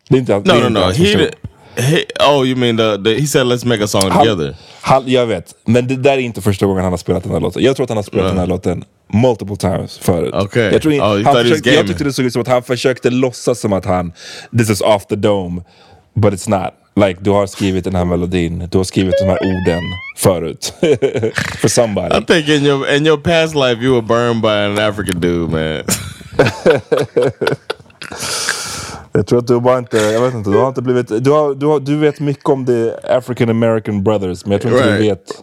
[0.09, 0.93] Det är inte, det No, är no, no.
[0.93, 1.31] He,
[1.77, 2.05] he.
[2.31, 3.21] Oh, you mean the, the?
[3.21, 6.19] He said, "Let's make a song Han- together." Han, jag vet, men det där är
[6.19, 7.63] inte första gången han har spelat den här låten.
[7.63, 8.29] Jag tror att han har spelat Ja.
[8.31, 10.35] den här låten multiple times förut.
[10.35, 10.73] Okej.
[10.73, 13.61] Jag, tror, Oh, han försökte, jag tyckte det såg ut som att han försökte låtsas
[13.61, 14.13] som att han,
[14.59, 15.63] this is off the dome,
[16.15, 16.75] but it's not.
[17.07, 19.83] Like, du har skrivit den här melodin, du har skrivit de här orden
[20.17, 20.73] förut.
[21.61, 22.17] For somebody.
[22.19, 25.51] I think in your in your past life you were burned by an African dude,
[25.51, 25.83] man.
[29.13, 31.55] Jag tror att du bara inte, jag vet inte, du har inte blivit, du, har,
[31.55, 34.91] du, har, du vet mycket om the African American brothers, men jag tror inte du
[34.99, 35.11] Right.
[35.13, 35.43] vet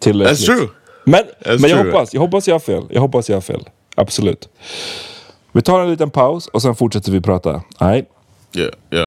[0.00, 0.38] tillräckligt.
[0.40, 0.68] That's true.
[1.04, 1.92] Men, That's men jag true.
[1.92, 2.86] hoppas, jag hoppas jag har fel.
[2.90, 3.68] Jag hoppas jag har fel.
[3.96, 4.48] Absolut.
[5.52, 7.62] Vi tar en liten paus och sen fortsätter vi prata.
[7.78, 8.08] All right?
[8.54, 9.04] yeah, yeah.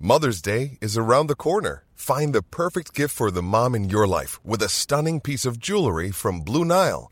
[0.00, 1.84] Mother's Day is around the corner.
[1.96, 5.56] Find the perfect gift for the mom in your life with a stunning piece of
[5.58, 7.11] jewelry from Blue Nile.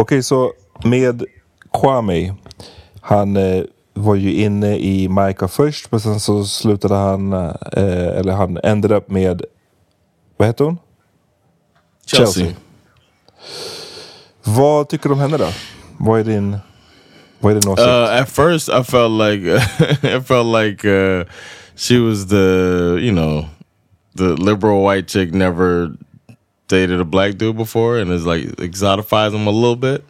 [0.00, 0.52] Okej, så
[0.84, 1.24] med
[1.72, 2.34] Kwame.
[3.00, 8.32] Han eh, var ju inne i Maika först, men sen så slutade han, eh, eller
[8.32, 9.42] han ändrade upp med,
[10.36, 10.78] vad heter hon?
[12.06, 12.52] Chelsea.
[14.44, 15.48] Vad tycker du om henne då?
[15.96, 16.56] Vad är din,
[17.38, 17.88] vad är din åsikt?
[17.88, 19.56] Uh, at first, I felt like
[20.16, 21.24] I felt like uh,
[21.76, 22.36] she was the
[23.00, 23.44] you know
[24.14, 25.90] the liberal white chick never
[26.68, 30.04] dated a black dude before and is like exotifies him a little bit.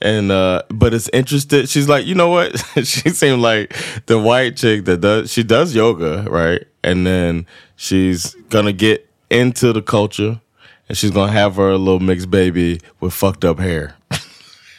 [0.00, 1.68] And uh but it's interested.
[1.68, 2.58] She's like, you know what?
[2.84, 3.74] she seemed like
[4.06, 6.64] the white chick that does she does yoga, right?
[6.84, 7.46] And then
[7.76, 10.40] she's gonna get into the culture
[10.88, 13.96] and she's gonna have her little mixed baby with fucked up hair.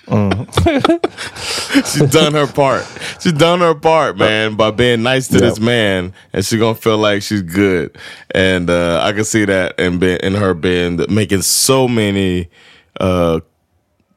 [1.85, 2.85] she's done her part.
[3.21, 6.97] She's done her part, man, by being nice to this man, and she's gonna feel
[6.97, 7.97] like she's good.
[8.31, 12.49] And uh, I can see that in in her being making so many
[12.99, 13.39] uh,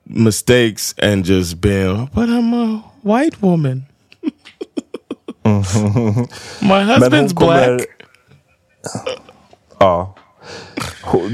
[0.07, 3.87] mistakes and just being, but I'm a white woman.
[5.45, 7.89] My husband's kommer- black.
[9.81, 10.15] Ja.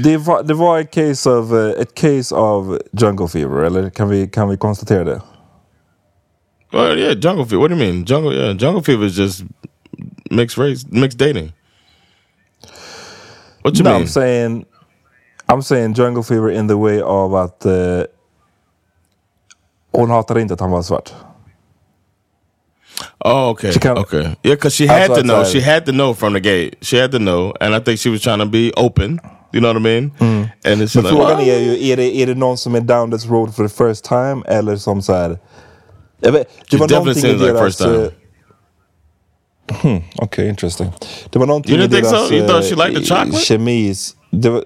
[0.03, 4.09] Det var, det var ett case of, eh, ett case of jungle fever, eller kan
[4.09, 5.21] vi, kan vi konstatera det?
[6.71, 7.61] Well, yeah, jungle fever.
[7.61, 8.05] What do you mean?
[8.05, 9.43] Jungle, yeah, jungle fever is just
[10.31, 11.53] mixed race, mixed dating.
[13.61, 14.01] What you no, mean?
[14.01, 14.65] I'm saying,
[15.47, 18.03] I'm saying jungle fever in the way av att eh,
[19.91, 21.13] hon hatade inte att han var svart.
[23.25, 25.43] Oh, okay, She kinda- okay, yeah, because she had to I know.
[25.43, 25.51] said.
[25.53, 26.75] She had to know from the gate.
[26.81, 29.19] She had to know, and I think she was trying to be open.
[29.53, 30.11] You know what I mean?
[30.65, 33.11] And it's Men like, frågan är ju, är det, är det någon som är down
[33.11, 35.39] this road for the first time eller som så här...
[36.19, 37.65] Jag vet, det var definitely någonting i like deras...
[37.65, 38.03] first time.
[38.05, 38.11] eh,
[39.81, 40.91] Hmm, Okej, interesting.
[41.29, 42.33] Det var någonting You i didn't think deras so?
[42.33, 43.37] You thought she eh, liked the chocolate?
[43.45, 44.15] kemis...
[44.31, 44.63] Det, var,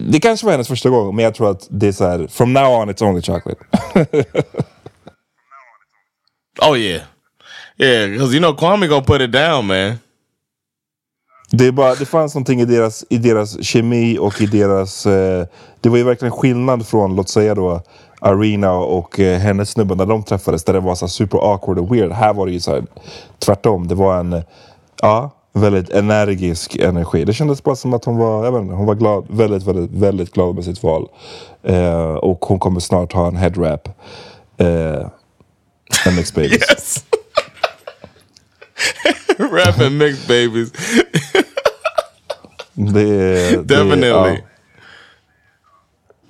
[0.00, 2.26] det kanske var hennes första gång, men jag tror att det är så här...
[2.26, 3.60] From now on it's only chocolate.
[6.62, 7.02] oh yeah,
[7.76, 9.98] yeah, because you know Kwame gonna put it down, man.
[11.50, 15.06] Det, är bara, det fanns någonting i deras, i deras kemi och i deras...
[15.06, 15.46] Eh,
[15.80, 17.82] det var ju verkligen skillnad från, låt säga då,
[18.20, 20.64] Arena och eh, hennes snubbe när de träffades.
[20.64, 22.12] Där det var så super awkward och weird.
[22.12, 22.84] Här var det ju så här,
[23.38, 23.88] tvärtom.
[23.88, 24.42] Det var en
[25.02, 27.24] ja, väldigt energisk energi.
[27.24, 29.90] Det kändes bara som att hon var, jag vet inte, hon var glad, väldigt, väldigt,
[29.90, 31.08] väldigt glad med sitt val.
[31.62, 33.88] Eh, och hon kommer snart ha en headwrap.
[34.56, 35.06] Eh,
[36.06, 36.58] en mixed babies.
[36.68, 37.04] Yes.
[39.38, 40.70] Rapping mixed babies.
[42.74, 44.08] Det, är- det, Definitely.
[44.08, 44.36] ja.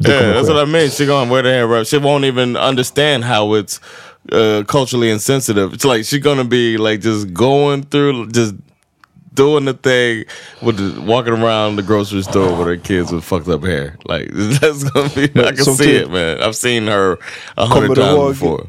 [0.00, 0.90] Yeah, that's what I mean.
[0.90, 1.86] She gonna wear the hair wrap.
[1.86, 3.80] She won't even understand how it's
[4.30, 5.72] uh, culturally insensitive.
[5.74, 8.54] It's like she's gonna be like just going through, just
[9.34, 10.24] doing the thing
[10.62, 13.96] with the, walking around the grocery store with her kids with fucked up hair.
[14.06, 15.24] Like that's gonna be.
[15.40, 16.42] I can see it, man.
[16.42, 17.18] I've seen her
[17.56, 18.68] a hundred times before.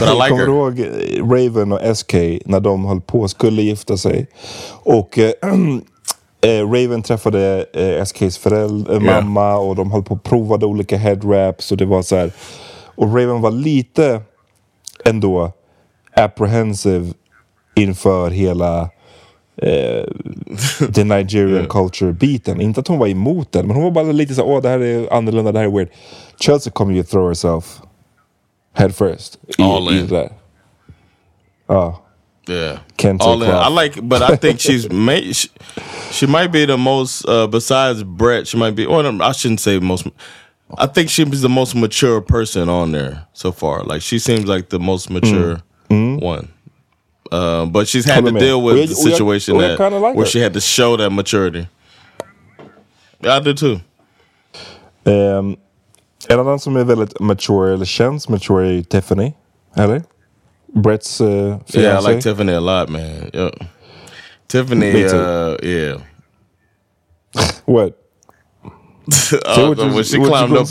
[0.00, 2.14] But I like Kommer du ihåg eh, Raven och SK
[2.44, 4.26] när de höll på skulle gifta sig?
[4.70, 5.32] Och eh,
[6.40, 9.24] eh, Raven träffade eh, SKs föräldrar, eh, Yeah.
[9.24, 12.32] mamma och de höll på och provade olika headwraps och det var så här.
[12.94, 14.20] Och Raven var lite
[15.04, 15.52] ändå
[16.16, 17.12] apprehensive
[17.74, 18.80] inför hela
[19.62, 20.04] eh,
[20.94, 22.60] the Nigerian culture biten.
[22.60, 24.68] Inte att hon var emot den, men hon var bara lite så här, åh det
[24.68, 25.88] här är annorlunda, det här är weird.
[26.40, 27.80] Chelsea kommer ju throw herself
[28.78, 29.38] head first.
[29.58, 30.06] All i in.
[30.06, 30.30] där.
[31.68, 32.02] Ja.
[32.48, 32.78] Yeah.
[33.20, 33.50] All in.
[33.50, 35.48] I like, but I think she's may, she,
[36.10, 37.28] she might be the most.
[37.28, 38.86] Uh, besides Brett, she might be.
[38.86, 40.06] Or I shouldn't say most.
[40.78, 43.84] I think she's the most mature person on there so far.
[43.84, 46.48] Like she seems like the most mature one.
[47.30, 50.24] Uh, but she's had to deal with jag- the situation och jag that like where
[50.24, 50.30] her.
[50.30, 51.68] she had to show that maturity.
[53.22, 53.80] I do too.
[55.04, 55.56] Ehm,
[56.28, 59.32] en annan som är väldigt mature, eller känns mature, är Tiffany.
[59.76, 60.02] Eller?
[60.74, 62.08] Bretts uh, Yeah, I fiancé.
[62.10, 63.00] like Tiffany a lot, man.
[63.34, 63.50] Yeah.
[64.46, 66.00] Tiffany, uh, yeah.
[67.64, 67.92] What?
[69.32, 70.68] Uh, what you- when she climbed up,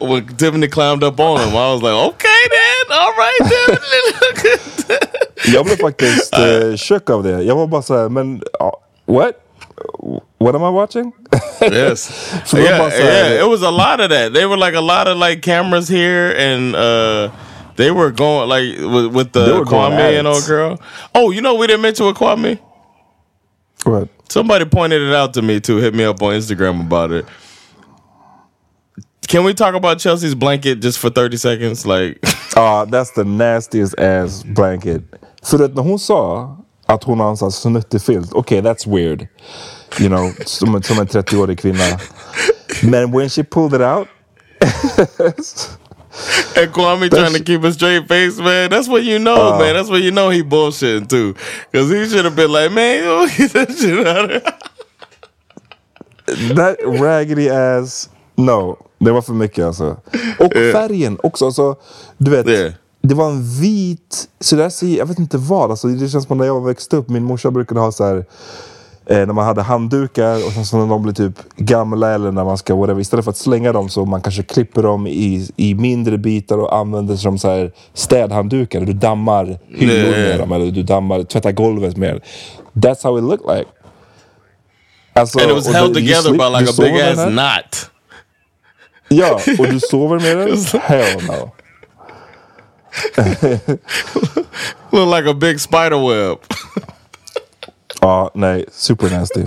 [0.00, 2.98] when Tiffany climbed up on him, I was like, okay then.
[2.98, 4.96] All right then.
[5.54, 7.42] Jag blev faktiskt eh, chock av det.
[7.42, 9.32] Jag var bara så här, men ja, what?
[10.38, 11.12] What am I watching?
[11.60, 12.08] yes.
[12.54, 13.44] Yeah, bara så här- yeah.
[13.44, 14.32] It was a lot of that.
[14.32, 17.30] They were like a lot of like cameras here, and uh,
[17.76, 20.78] they were going like with, with the were going at Kwame and old girl.
[21.14, 22.58] Oh, you know we didn't mention with Kwame.
[23.84, 24.08] What?
[24.28, 25.78] Somebody pointed it out to me too.
[25.78, 27.24] Hit me up on Instagram about it.
[29.28, 31.84] Can we talk about Chelsea's blanket just for thirty seconds?
[31.86, 32.18] Like,
[32.56, 35.02] Ja, that's the nastiest ass blanket.
[35.42, 36.56] So that när hon sa
[36.88, 39.26] att hon har en sån här snuttig filt, okej okay, that's weird.
[40.00, 41.84] You know, som, som en 30-årig kvinna.
[42.82, 44.08] Men when she pulled it out,
[46.56, 48.70] and Kwame trying to keep a straight face, man.
[48.70, 49.58] That's what you know, Uh.
[49.58, 49.74] man.
[49.74, 51.34] That's what you know he bullshitting too.
[51.70, 54.42] Because he should have been like, man, you get that shit out of
[56.56, 58.76] that raggedy ass, no.
[59.00, 59.96] Det var för mycket alltså.
[60.38, 61.46] Och färgen också.
[61.46, 61.76] Alltså,
[62.18, 62.72] du vet, Yeah.
[63.08, 65.70] Det var en vit, så där ser, jag vet inte vad.
[65.70, 68.16] Alltså, det känns som när jag växte upp, min morsa brukade ha så här
[69.06, 72.44] eh, när man hade handdukar och sen så när de blir typ gamla eller när
[72.44, 75.74] man ska whatever, istället för att slänga dem så man kanske klipper dem i, i
[75.74, 78.80] mindre bitar och använder som så här städhanddukar.
[78.80, 82.20] Du dammar hyllor med dem eller du dammar, tvättar golvet med
[82.72, 83.70] That's how it looked like.
[85.12, 87.90] Alltså, and it was held du- you together by like a big ass knot.
[89.08, 90.80] Ja, och du sover med den?
[90.82, 91.50] Hell no.
[94.90, 96.38] Look like a big spider web.
[98.00, 99.46] Ja, nej, super nasty.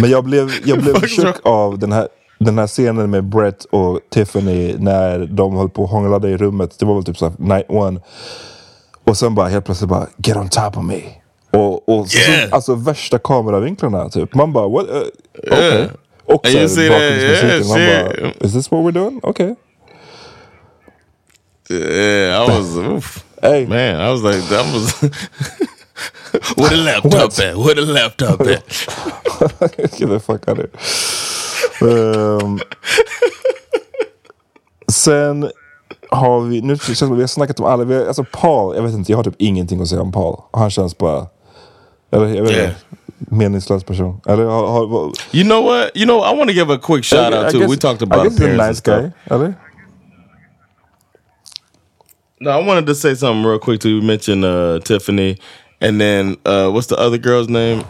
[0.00, 2.08] Men jag blev, jag blev chock av den här,
[2.38, 6.78] den här scenen med Brett och Tiffany när de höll på och hånglade i rummet.
[6.78, 8.00] Det var väl typ såhär night one.
[9.04, 11.00] Och sen bara helt plötsligt bara get on top of me.
[11.50, 12.52] Och, och så, Yeah.
[12.54, 14.34] alltså värsta kameravinklarna typ.
[14.34, 14.86] Man bara what?
[14.88, 14.96] Uh,
[15.46, 15.78] okay.
[15.78, 15.90] Yeah.
[16.24, 16.58] Och så
[16.88, 17.68] bakgrundsmusiken.
[17.68, 18.44] Man yeah, bara shit.
[18.44, 19.20] is this what we're doing?
[19.22, 19.54] Okay.
[21.70, 23.24] Yeah, I was, oof.
[23.42, 23.66] Hey.
[23.66, 25.00] man, I was like, that was.
[26.56, 27.56] Where the laptop at?
[27.56, 28.64] Where the laptop at?
[29.98, 30.70] Get the fuck out of here.
[31.90, 32.60] Ehm,
[34.92, 35.50] sen
[36.10, 38.76] har vi, nu känns det som vi har snackat om alla, vi har, alltså Paul,
[38.76, 40.40] jag vet inte, jag har typ ingenting att säga om Paul.
[40.52, 41.26] Han känns bara,
[42.12, 42.68] eller jag vet Yeah.
[42.68, 42.80] inte,
[43.34, 44.20] meningslös person.
[44.26, 45.90] Eller har, har, You know what?
[45.94, 47.60] You know, I want to give a quick shout out I too.
[47.60, 49.54] guess- we talked I about guess he's a appearance nice guy, eller?
[52.40, 53.96] No, I wanted to say something real quick too.
[53.96, 55.38] You mentioned uh, Tiffany,
[55.80, 57.84] and then uh, what's the other girl's name?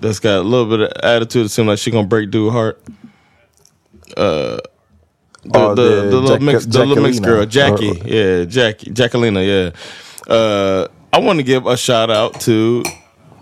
[0.00, 1.46] That's got a little bit of attitude.
[1.46, 2.82] It seems like she gonna break dude heart.
[4.16, 4.58] Uh,
[5.42, 7.90] the, Oh, the, the the little Jack- mixed, the little mixed girl, Jackie.
[7.90, 9.44] Or- yeah, Jackie, Jacquelina.
[9.46, 10.32] Yeah.
[10.34, 12.82] Uh, I want to give a shout out to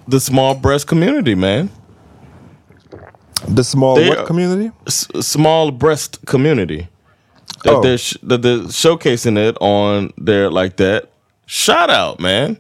[0.09, 1.71] the small breast community, man.
[3.49, 4.71] The small They what community?
[4.87, 6.89] S- small breast community.
[7.65, 7.83] That Oh.
[7.83, 11.11] they're sh- that they're showcasing it on there like that.
[11.47, 12.59] Shout out, man.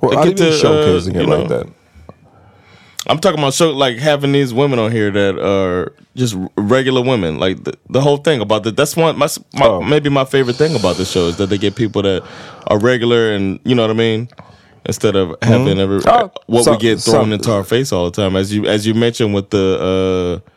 [0.00, 1.66] Well, They I get to, showcasing uh, it you like know, that.
[3.08, 7.38] I'm talking about show like having these women on here that are just regular women.
[7.38, 8.76] Like the, the whole thing about that.
[8.76, 9.80] That's one my, my Oh.
[9.80, 12.24] maybe my favorite thing about the show is that they get people that
[12.66, 14.28] are regular and you know what I mean.
[14.86, 18.04] Instead of having every Oh, what so- we get thrown some- into our face all
[18.04, 20.50] the time, as you as you mentioned with the uh,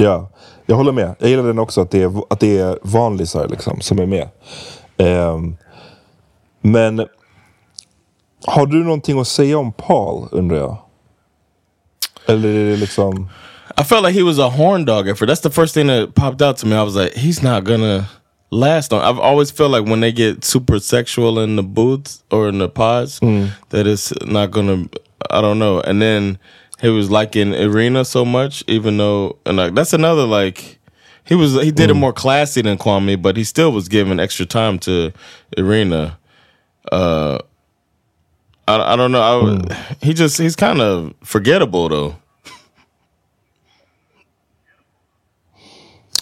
[0.00, 0.30] Ja,
[0.66, 1.14] jag håller med.
[1.18, 4.28] Jag gillar den också, att det är, att det är vanlisar liksom, som är med.
[4.96, 5.56] Ehm,
[6.60, 7.06] men
[8.46, 10.76] har du någonting att säga om Paul, undrar jag?
[12.26, 13.28] Eller är det liksom...
[13.80, 15.30] I felt like he was a horn dog at first.
[15.30, 16.76] That's the first thing that popped out to me.
[16.76, 18.04] I was like, he's not gonna
[18.50, 19.00] last long.
[19.02, 22.68] I've always felt like when they get super sexual in the booths or in the
[22.68, 23.20] pods,
[23.70, 24.88] that it's not gonna.
[25.30, 25.80] I don't know.
[25.80, 26.38] And then
[26.80, 30.78] he was liking Irina so much, even though, and like that's another like.
[31.24, 34.46] He was he did it more classy than Kwame, but he still was giving extra
[34.46, 35.12] time to
[35.56, 36.18] Irina.
[36.90, 37.38] Uh,
[38.66, 39.22] I, I don't know.
[39.22, 42.14] I, He just he's kind of forgettable though.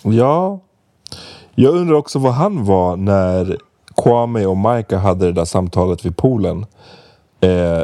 [0.03, 0.61] Ja.
[1.55, 3.59] Jag undrar också vad han var när
[3.97, 6.67] Kwame och Micah hade det där samtalet vid poolen.
[7.41, 7.83] Eh,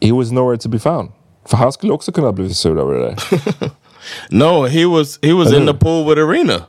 [0.00, 1.12] he was nowhere to be found.
[1.46, 3.70] För han skulle också kunna bli sur över det där.
[4.30, 6.62] No, he was he was in the pool with Arena.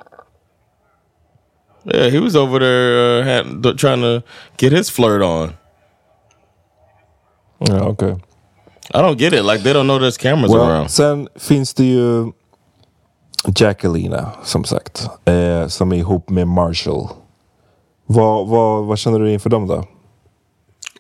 [1.85, 4.21] Yeah, he was over there uh, had, trying to
[4.57, 5.53] get his flirt on.
[7.59, 8.15] Ja, okej.
[8.93, 9.43] I don't get it.
[9.45, 10.89] Like they don't know there's cameras Well, around.
[10.91, 12.31] sen finns det ju
[13.55, 15.07] Jacquelina, som sagt.
[15.25, 17.07] Eh, som är ihop med Marshall.
[18.05, 19.75] Vad, vad, vad känner du inför dem då?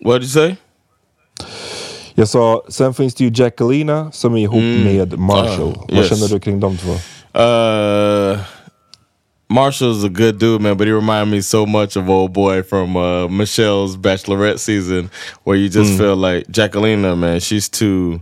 [0.05, 0.55] What did you say?
[2.19, 5.73] Jag sa, sen finns det ju Jacquelina som är ihop med Marshall.
[5.77, 6.09] Ah, Vad yes.
[6.09, 6.91] känner du kring de två?
[7.39, 8.39] Uh,
[9.49, 12.95] Marshall's a good dude, man, but he reminded me so much of old boy from
[12.95, 15.09] uh, Michelle's Bachelorette season,
[15.43, 15.97] where you just Mm.
[15.97, 18.21] feel like Jacquelina, man, she's too.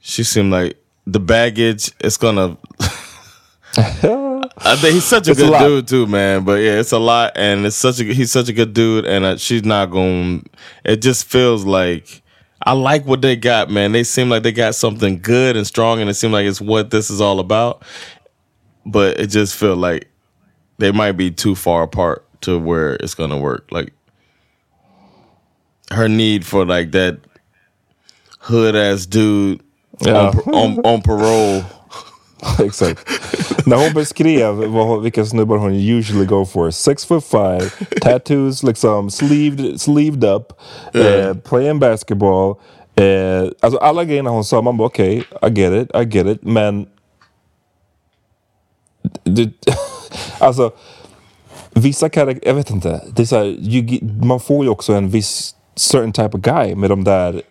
[0.00, 0.76] She seemed like
[1.06, 1.92] the baggage.
[2.00, 2.56] It's gonna.
[3.76, 5.66] I think he's such a It's a good lot.
[5.68, 6.44] dude too, man.
[6.44, 9.24] But yeah, it's a lot, and it's such a he's such a good dude, and
[9.24, 10.46] uh, she's not going.
[10.84, 12.22] It just feels like
[12.64, 13.92] I like what they got, man.
[13.92, 16.90] They seem like they got something good and strong, and it seems like it's what
[16.90, 17.84] this is all about.
[18.86, 20.10] But it just feel like
[20.78, 23.68] they might be too far apart to where it's gonna work.
[23.70, 23.92] Like
[25.90, 27.18] her need for like that
[28.40, 29.62] hood ass dude
[30.00, 30.30] Ja.
[30.30, 31.64] on, on on parole.
[32.64, 33.00] Exakt.
[33.66, 36.70] När hon beskrev vad, vilka snubbar hon usually go for.
[36.70, 37.70] Six foot five,
[38.00, 40.52] tattoos liksom sleeved, sleeved up,
[40.94, 42.54] eh, playing basketball.
[42.94, 46.42] Eh, alltså alla grejerna hon sa, man bara okej, I get it, I get it.
[46.42, 46.86] Men...
[49.22, 49.50] Du,
[50.38, 50.72] alltså,
[51.74, 53.00] vissa karaktärer, jag vet inte.
[53.16, 56.74] Det är så här, you, man får ju också en viss certain type of guy
[56.74, 57.42] med de där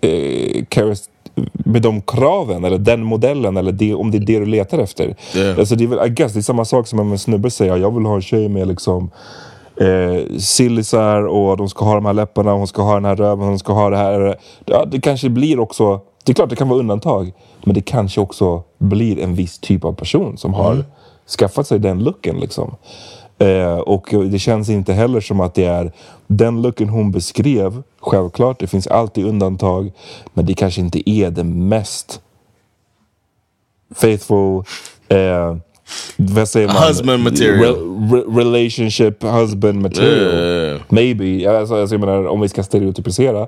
[0.00, 1.08] eh, charis-
[1.52, 5.16] med de kraven eller den modellen eller det, om det är det du letar efter.
[5.36, 5.58] Yeah.
[5.58, 7.76] Alltså det är väl, I guess, det är samma sak som om en snubbe säger
[7.76, 9.10] jag vill ha en tjej med liksom
[9.76, 13.48] eh, sillisar och de ska ha de här läpparna, hon ska ha den här röven,
[13.48, 14.36] hon ska ha det här.
[14.64, 17.32] Ja, det kanske blir också, det är klart det kan vara undantag,
[17.64, 20.84] men det kanske också blir en viss typ av person som har
[21.38, 22.76] skaffat sig den looken liksom.
[23.38, 25.92] Eh, och det känns inte heller som att det är
[26.26, 27.82] den looken hon beskrev.
[28.00, 29.92] Självklart, det finns alltid undantag.
[30.34, 32.20] Men det kanske inte är det mest
[33.94, 34.62] faithful,
[35.08, 35.56] eh,
[36.16, 36.76] vad säger man?
[36.88, 37.64] Husband material.
[37.64, 40.34] Re- re- relationship husband material.
[40.34, 40.80] Yeah.
[40.88, 41.58] Maybe.
[41.58, 43.40] Alltså, alltså, jag menar, om vi ska stereotypisera.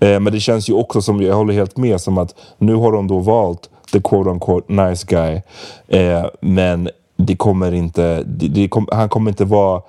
[0.00, 2.92] Eh, men det känns ju också som, jag håller helt med, som att nu har
[2.92, 5.40] de då valt the quote unquote nice guy.
[5.88, 6.88] Eh, men
[7.26, 9.82] det kommer inte, det, det kom, han kommer inte vara,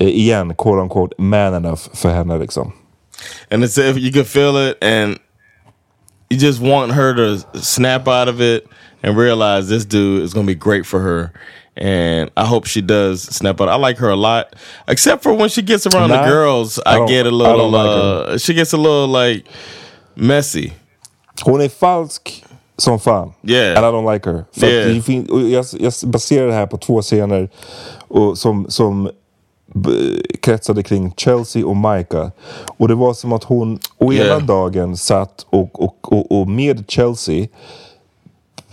[0.00, 2.72] eh, igen, quote unquote man enough för henne liksom.
[3.50, 5.18] and it's if you can feel it and
[6.30, 8.66] you just want her to snap out of it
[9.02, 11.32] and realize this dude is going to be great for her.
[11.76, 13.68] And i hope she does snap out.
[13.68, 14.54] I like her a lot
[14.88, 17.86] except for when she gets around Nah, the girls I i, get a little like
[17.86, 19.46] uh, she gets a little like
[20.14, 20.72] messy.
[21.42, 22.44] Hon är falsk
[22.80, 23.32] som fan.
[23.42, 23.78] Yeah.
[23.78, 24.44] And I don't like her.
[24.52, 25.52] För Yeah.
[25.52, 27.50] jag, jag baserar det här på två scener
[28.08, 29.10] och som, som
[30.42, 32.30] kretsade kring Chelsea och Micah.
[32.78, 34.42] Och det var som att hon å ena Yeah.
[34.46, 37.46] dagen satt och, och, och, och med Chelsea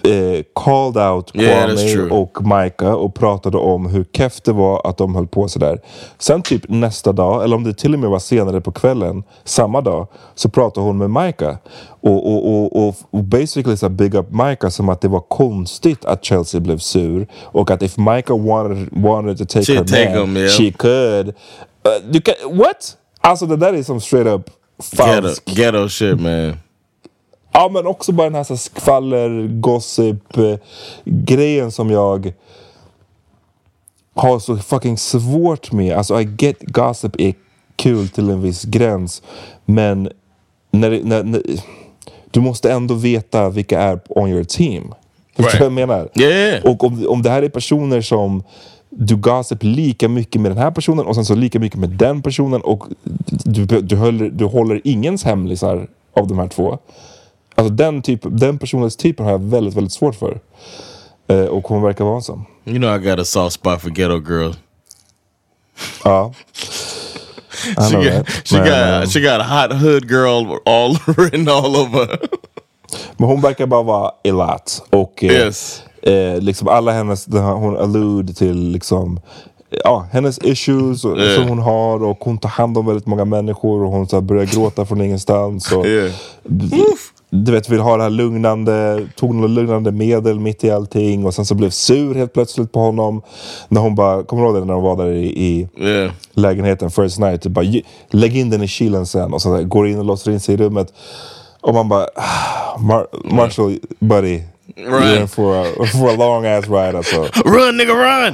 [0.07, 4.97] eh, called out Yeah, Kwame och Micah och pratade om hur keft det var att
[4.97, 5.81] de höll på sådär.
[6.17, 9.81] Sen typ nästa dag, eller om det till och med var senare på kvällen, samma
[9.81, 11.55] dag, så pratade hon med Micah.
[12.01, 16.25] Och, och, och, och, basically så big up Micah som att det var konstigt att
[16.25, 17.27] Chelsea blev sur.
[17.43, 20.49] Och att if Micah wanted, wanted to take She'd her take man, him, yeah.
[20.49, 21.27] she could.
[21.27, 22.97] Uh, kan, what?
[23.21, 24.49] Alltså det där är som straight up
[24.91, 25.43] ghetto, falsk.
[25.45, 26.53] ghetto shit man
[27.59, 30.55] Ja men också bara den här, så här skvaller, gossip eh,
[31.05, 32.33] grejen som jag
[34.15, 35.97] har så fucking svårt med.
[35.97, 37.33] Alltså I get gossip är
[37.75, 39.21] kul till en viss gräns.
[39.65, 40.09] Men
[40.71, 41.41] när, det- när, när,
[42.31, 44.93] du måste ändå veta vilka är on your team.
[45.35, 46.09] Förstår du vad jag menar?
[46.19, 46.65] Yeah.
[46.65, 48.43] Och om, om det här är personer som
[48.89, 52.21] du gossip lika mycket med den här personen och sen så lika mycket med den
[52.21, 52.83] personen och
[53.45, 56.77] du, du, håller, du håller ingens hemlisar av de här två.
[57.57, 60.39] Alltså den, typ, den personens typen har jag väldigt, väldigt svårt för.
[61.27, 62.45] Eh, och hon verkar vara en sån.
[62.65, 64.57] you know i got a soft spot for ghetto girls
[66.03, 66.33] Ja.
[67.89, 68.47] She got, that.
[68.47, 72.19] she Men, got eh, she got a hot hood girl all written all over
[73.17, 74.83] Men hon verkar bara vara elat.
[74.89, 75.83] Och eh, Yes.
[76.01, 79.19] eh, liksom alla hennes, hon allude till liksom
[79.83, 81.35] Ja, hennes issues och, Yeah.
[81.35, 84.21] som hon har och hon tar hand om väldigt många människor och hon så här,
[84.21, 85.71] börjar gråta från ingenstans.
[85.71, 86.11] Och, Yeah.
[87.29, 91.33] Du vet, vill ha det här lugnande, tog något lugnande medel mitt i allting och
[91.33, 93.21] sen så blev sur helt plötsligt på honom.
[93.69, 96.91] När hon bara, kommer du ihåg det när de var där i, i yeah lägenheten
[96.91, 97.41] first night.
[97.41, 99.33] Typ bara, "Ge- lägg in den i kylen sen.
[99.33, 100.93] Och så där, går in och låser in sig i rummet.
[101.61, 104.41] Och man bara, "Ah, Mar Marshall buddy.
[104.75, 107.15] You're in for a, for a long ass ride alltså.
[107.45, 108.33] run nigga run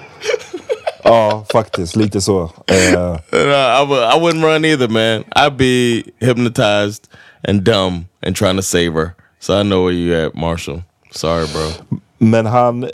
[1.04, 1.96] Ja, faktiskt.
[1.96, 2.41] Lite så.
[2.68, 5.24] Eh, And, uh, I, I wouldn't run either, man.
[5.36, 7.04] I'd be hypnotized
[7.48, 9.16] and dumb and trying to save her.
[9.39, 10.82] So I know where you at, Marshall.
[11.12, 11.98] Sorry, bro.
[12.18, 12.89] men han...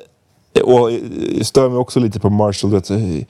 [0.63, 0.91] Och
[1.37, 2.71] jag stör mig också lite på Marshall.
[2.71, 3.25] Du,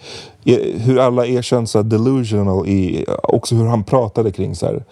[0.78, 3.06] hur alla erkänns så delusional i...
[3.24, 4.84] Också hur han pratade kring så här.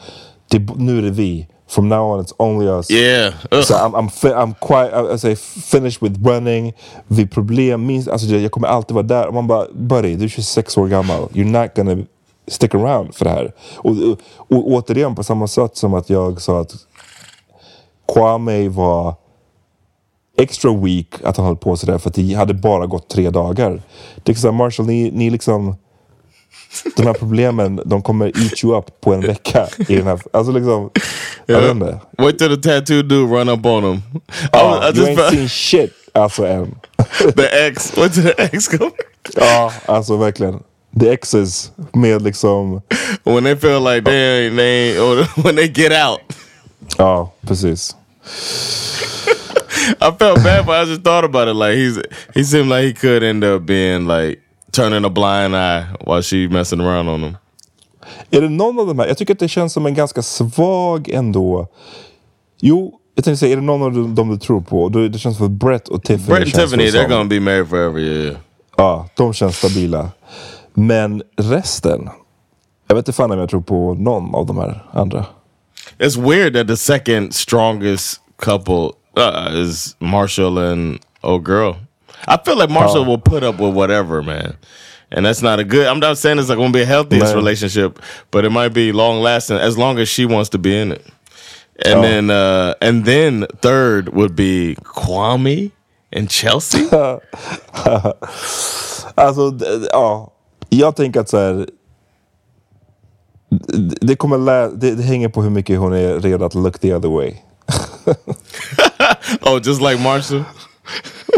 [0.50, 1.48] Det, nu är det vi.
[1.68, 2.90] from now on it's only us.
[2.90, 3.34] Yeah.
[3.62, 6.74] So I'm, I'm, I'm quite, I, say finished with running.
[7.08, 9.28] Vid problem, minst, alltså jag kommer alltid vara där.
[9.28, 11.28] Och man bara, buddy, du är 26 år gammal.
[11.34, 12.06] You're not gonna
[12.48, 13.54] stick around för det här.
[13.76, 14.20] Och, och,
[14.58, 16.74] och återigen på samma sätt som att jag sa att
[18.14, 19.16] Kwame var
[20.38, 23.82] extra weak att han höll på sådär för att det hade bara gått tre dagar.
[24.24, 25.76] Det är så här, Marshall, ni, ni liksom...
[26.96, 29.68] De här problemen, de kommer eat you up på en vecka.
[29.88, 30.90] I den här, alltså liksom,
[31.46, 32.00] jag vet inte.
[32.18, 34.02] Wait till the tattoo dude run up on him.
[34.52, 36.76] Ja, I, I you ain't seen shit alltså än.
[37.36, 37.98] the ex.
[37.98, 38.92] Wait till the ex come.
[39.36, 40.60] Ja, alltså verkligen.
[41.00, 42.82] The exes med liksom...
[43.24, 45.00] When they feel like they they
[45.44, 46.20] when they get out.
[46.98, 47.96] Ja, precis.
[50.02, 51.56] I felt bad, but I just thought about it.
[51.56, 51.98] Like he's
[52.36, 54.42] he seemed like he could end up being like
[54.72, 57.38] turning a blind eye while she messing around on him.
[58.32, 59.08] Är det någon av de här?
[59.08, 61.68] Jag tycker att det känns som en ganska svag ändå.
[62.62, 64.90] Jo, jag tänkte säga, är det någon av dem- du tror på?
[64.90, 68.00] Det känns som att Brett och Tiffany Brett känns Tiffany, they're gonna be married forever.
[68.00, 68.38] Yeah.
[68.78, 70.10] Ja, de känns stabila.
[70.80, 72.10] Men resten?
[72.88, 75.26] Jag vet inte fan om jag tror på någon av de här andra.
[76.00, 81.76] It's weird that the second strongest couple uh, is Marshall and old girl.
[82.28, 83.08] I feel like Marshall Oh.
[83.08, 84.54] will put up with whatever, man.
[85.12, 85.88] And that's not a good.
[85.88, 87.36] I'm not saying it's like to be a healthiest Man.
[87.36, 88.00] relationship,
[88.32, 91.06] but it might be long lasting as long as she wants to be in it.
[91.86, 92.02] And Oh.
[92.02, 95.72] then, uh, and then third would be Kwame
[96.14, 96.88] and Chelsea.
[99.16, 99.52] Alltså,
[99.94, 100.30] ja.
[100.70, 101.68] Jag tänker att så här.
[104.02, 106.94] Det, kommer lä- det, det hänger på hur mycket hon är redo att look the
[106.94, 107.32] other way.
[109.42, 110.44] oh, just like Marshall.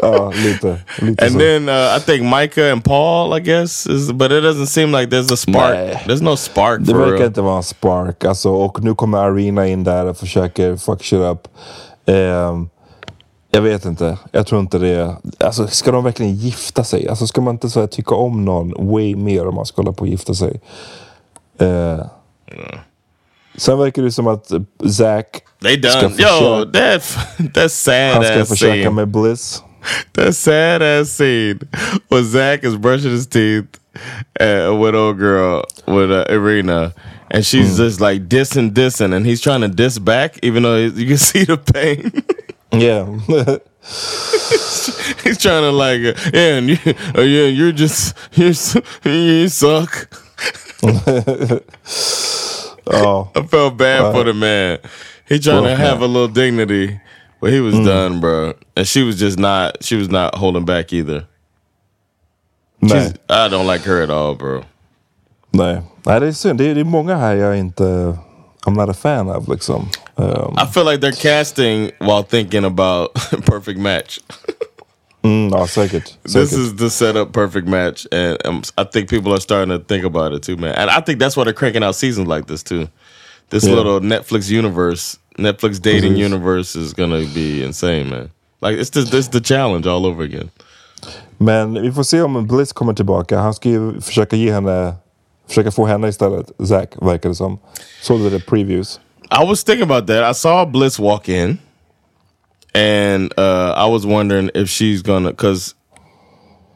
[0.02, 0.80] Ja, lite.
[1.02, 1.40] lite And så.
[1.40, 5.10] then uh, I think Micah and Paul, I guess, is, but it doesn't seem like
[5.10, 5.74] there's a spark.
[5.76, 6.04] Nej.
[6.08, 8.26] There's no spark Det verkar inte vara en spark.
[8.26, 11.48] Alltså, och nu kommer Arena in där och försöker fuck shit up.
[12.06, 12.70] Ehm,
[13.52, 14.18] jag vet inte.
[14.32, 15.16] Jag tror inte det.
[15.40, 17.08] Alltså, ska de verkligen gifta sig?
[17.08, 19.92] Alltså, ska man inte så här, tycka om någon way mer om man ska hålla
[19.94, 20.62] på och gifta sig?
[21.62, 22.06] Uh,
[23.58, 27.18] Sen verkar det som att eh, Zack ska försöka, Yo, that
[27.54, 28.90] that sad han ska försöka scene.
[28.90, 29.64] med Bliss.
[30.14, 31.60] That sad ass scene
[32.10, 33.80] when Zach is brushing his teeth
[34.40, 36.94] uh, with old girl with uh, Irina,
[37.32, 41.08] and she's just like dissing, dissing, and he's trying to diss back, even though you
[41.08, 42.12] can see the pain.
[42.72, 43.06] Yeah.
[45.24, 46.78] he's trying to like, uh, yeah, and you,
[47.18, 48.54] uh, yeah, you're just you're
[49.04, 50.10] you suck.
[52.86, 53.28] ja.
[53.36, 54.80] I felt bad for the man.
[55.28, 56.10] He trying to have man.
[56.10, 57.00] a little dignity,
[57.40, 58.54] but he was done, bro.
[58.76, 59.84] And she was just not.
[59.84, 61.28] She was not holding back either.
[62.82, 64.64] She's, I don't like her at all, bro.
[65.52, 65.82] Nej.
[66.06, 66.60] Nej, det är synd.
[66.60, 68.18] Det är, det är många här jag inte...
[68.68, 69.90] I'm not a fan of liksom.
[70.18, 73.14] Um, I feel like they're casting while thinking about
[73.46, 74.20] perfect match.
[75.24, 76.18] mm, ja, säkert.
[76.24, 80.06] This is the setup perfect match, and um, I think people are starting to think
[80.06, 80.76] about it too, man.
[80.76, 82.88] And I think that's why they're cranking out seasons like this too.
[83.50, 83.76] This Yeah.
[83.76, 86.20] little Netflix universe, Netflix dating Precis.
[86.34, 88.30] universe, is gonna be insane, man.
[88.62, 90.50] Like it's the it's the challenge all over again.
[91.38, 93.40] Men vi får se om Bliss kommer tillbaka.
[93.40, 94.94] Han ska ju försöka ge henne...
[95.50, 96.52] Försöka få henne istället.
[96.68, 97.60] Zack, verkar det som.
[98.02, 99.00] Såg du det previews?
[99.42, 100.32] I was thinking about that.
[100.32, 101.58] I saw Bliss walk in,
[102.74, 105.76] and uh, I was wondering if she's gonna, because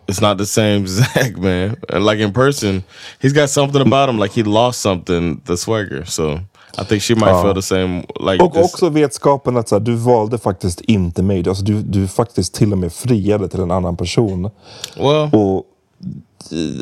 [0.08, 1.76] it's not the same Zach, man.
[1.90, 2.84] And like in person,
[3.22, 6.06] he's got something about him, like he lost something, the swagger.
[6.06, 6.40] So
[6.78, 7.42] I think she might Ja.
[7.44, 8.04] feel the same.
[8.20, 11.48] Like Och this- också vetskapen att så här, du valde faktiskt inte mig.
[11.50, 14.50] Alltså, du, du faktiskt till och med friade till en annan person.
[14.98, 15.66] well, Och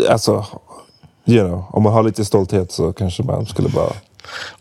[0.10, 0.46] alltså,
[1.26, 3.94] you know, om man har lite stolthet så kanske man skulle bara...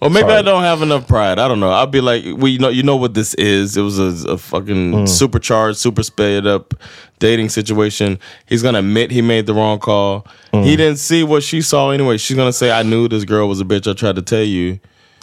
[0.01, 0.41] or maybe sorry.
[0.41, 1.39] I don't have enough pride.
[1.39, 1.71] I don't know.
[1.71, 3.77] I'll be like, well, you know, you know what this is.
[3.77, 5.07] It was a, a fucking Mm.
[5.07, 6.75] supercharged, super sped up
[7.19, 8.19] dating situation.
[8.49, 10.25] He's gonna admit he made the wrong call.
[10.53, 10.65] Mm.
[10.65, 12.19] He didn't see what she saw anyway.
[12.19, 13.87] She's gonna say, "I knew this girl was a bitch.
[13.91, 14.79] I tried to tell you."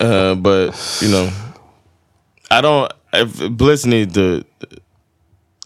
[0.00, 1.30] uh, but you know,
[2.50, 2.92] I don't.
[3.12, 4.44] If Bliss need to,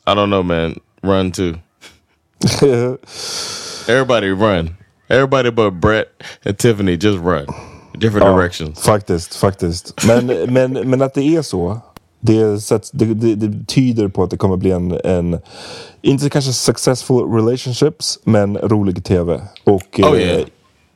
[0.07, 0.77] I don't know, man.
[1.03, 1.55] Run too.
[3.89, 4.75] Everybody run.
[5.09, 6.07] Everybody but Brett
[6.45, 7.47] and Tiffany just run.
[7.99, 8.81] Different Ja, directions.
[8.81, 10.07] Faktiskt, faktiskt.
[10.07, 11.81] Men, men, men att det är så.
[12.21, 15.39] Det, sätts, det, det, det tyder på att det kommer bli en, en
[16.03, 19.41] inte kanske successful relationships, men rolig tv.
[19.65, 20.47] Och Oh, eh, yeah.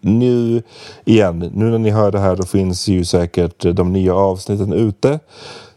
[0.00, 0.62] nu
[1.04, 5.20] igen, nu när ni hör det här då finns ju säkert de nya avsnitten ute.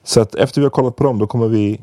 [0.04, 1.82] Så att efter vi har kollat på dem då kommer vi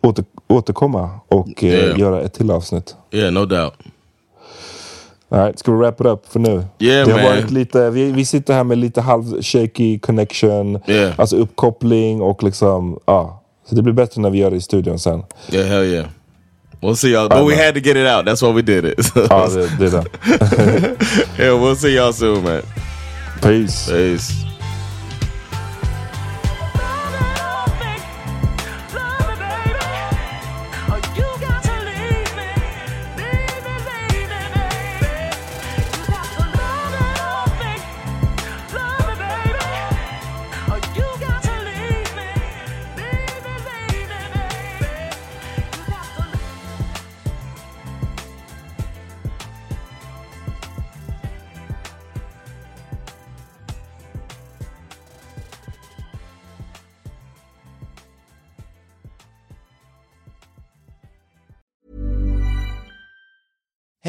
[0.00, 1.98] åter, återkomma och eh, Yeah.
[2.00, 2.94] göra ett till avsnitt.
[3.10, 3.74] Yeah, no doubt.
[5.32, 6.64] Alright, ska vi wrap it up för nu?
[6.78, 7.30] Yeah, det har man.
[7.30, 11.12] varit lite, vi, vi sitter här med lite halv shaky connection, Yeah.
[11.16, 13.42] alltså uppkoppling och liksom, ja.
[13.68, 15.22] Så det blir bättre när vi gör det i studion sen.
[15.52, 16.06] Yeah, hell yeah.
[16.80, 17.28] We'll see y'all.
[17.28, 18.26] But we had to get it out.
[18.26, 18.98] That's why we did it.
[18.98, 20.04] So- Ja, det, det.
[21.44, 22.62] yeah, we'll see y'all soon, man.
[23.42, 23.90] Peace.
[23.92, 24.32] Peace.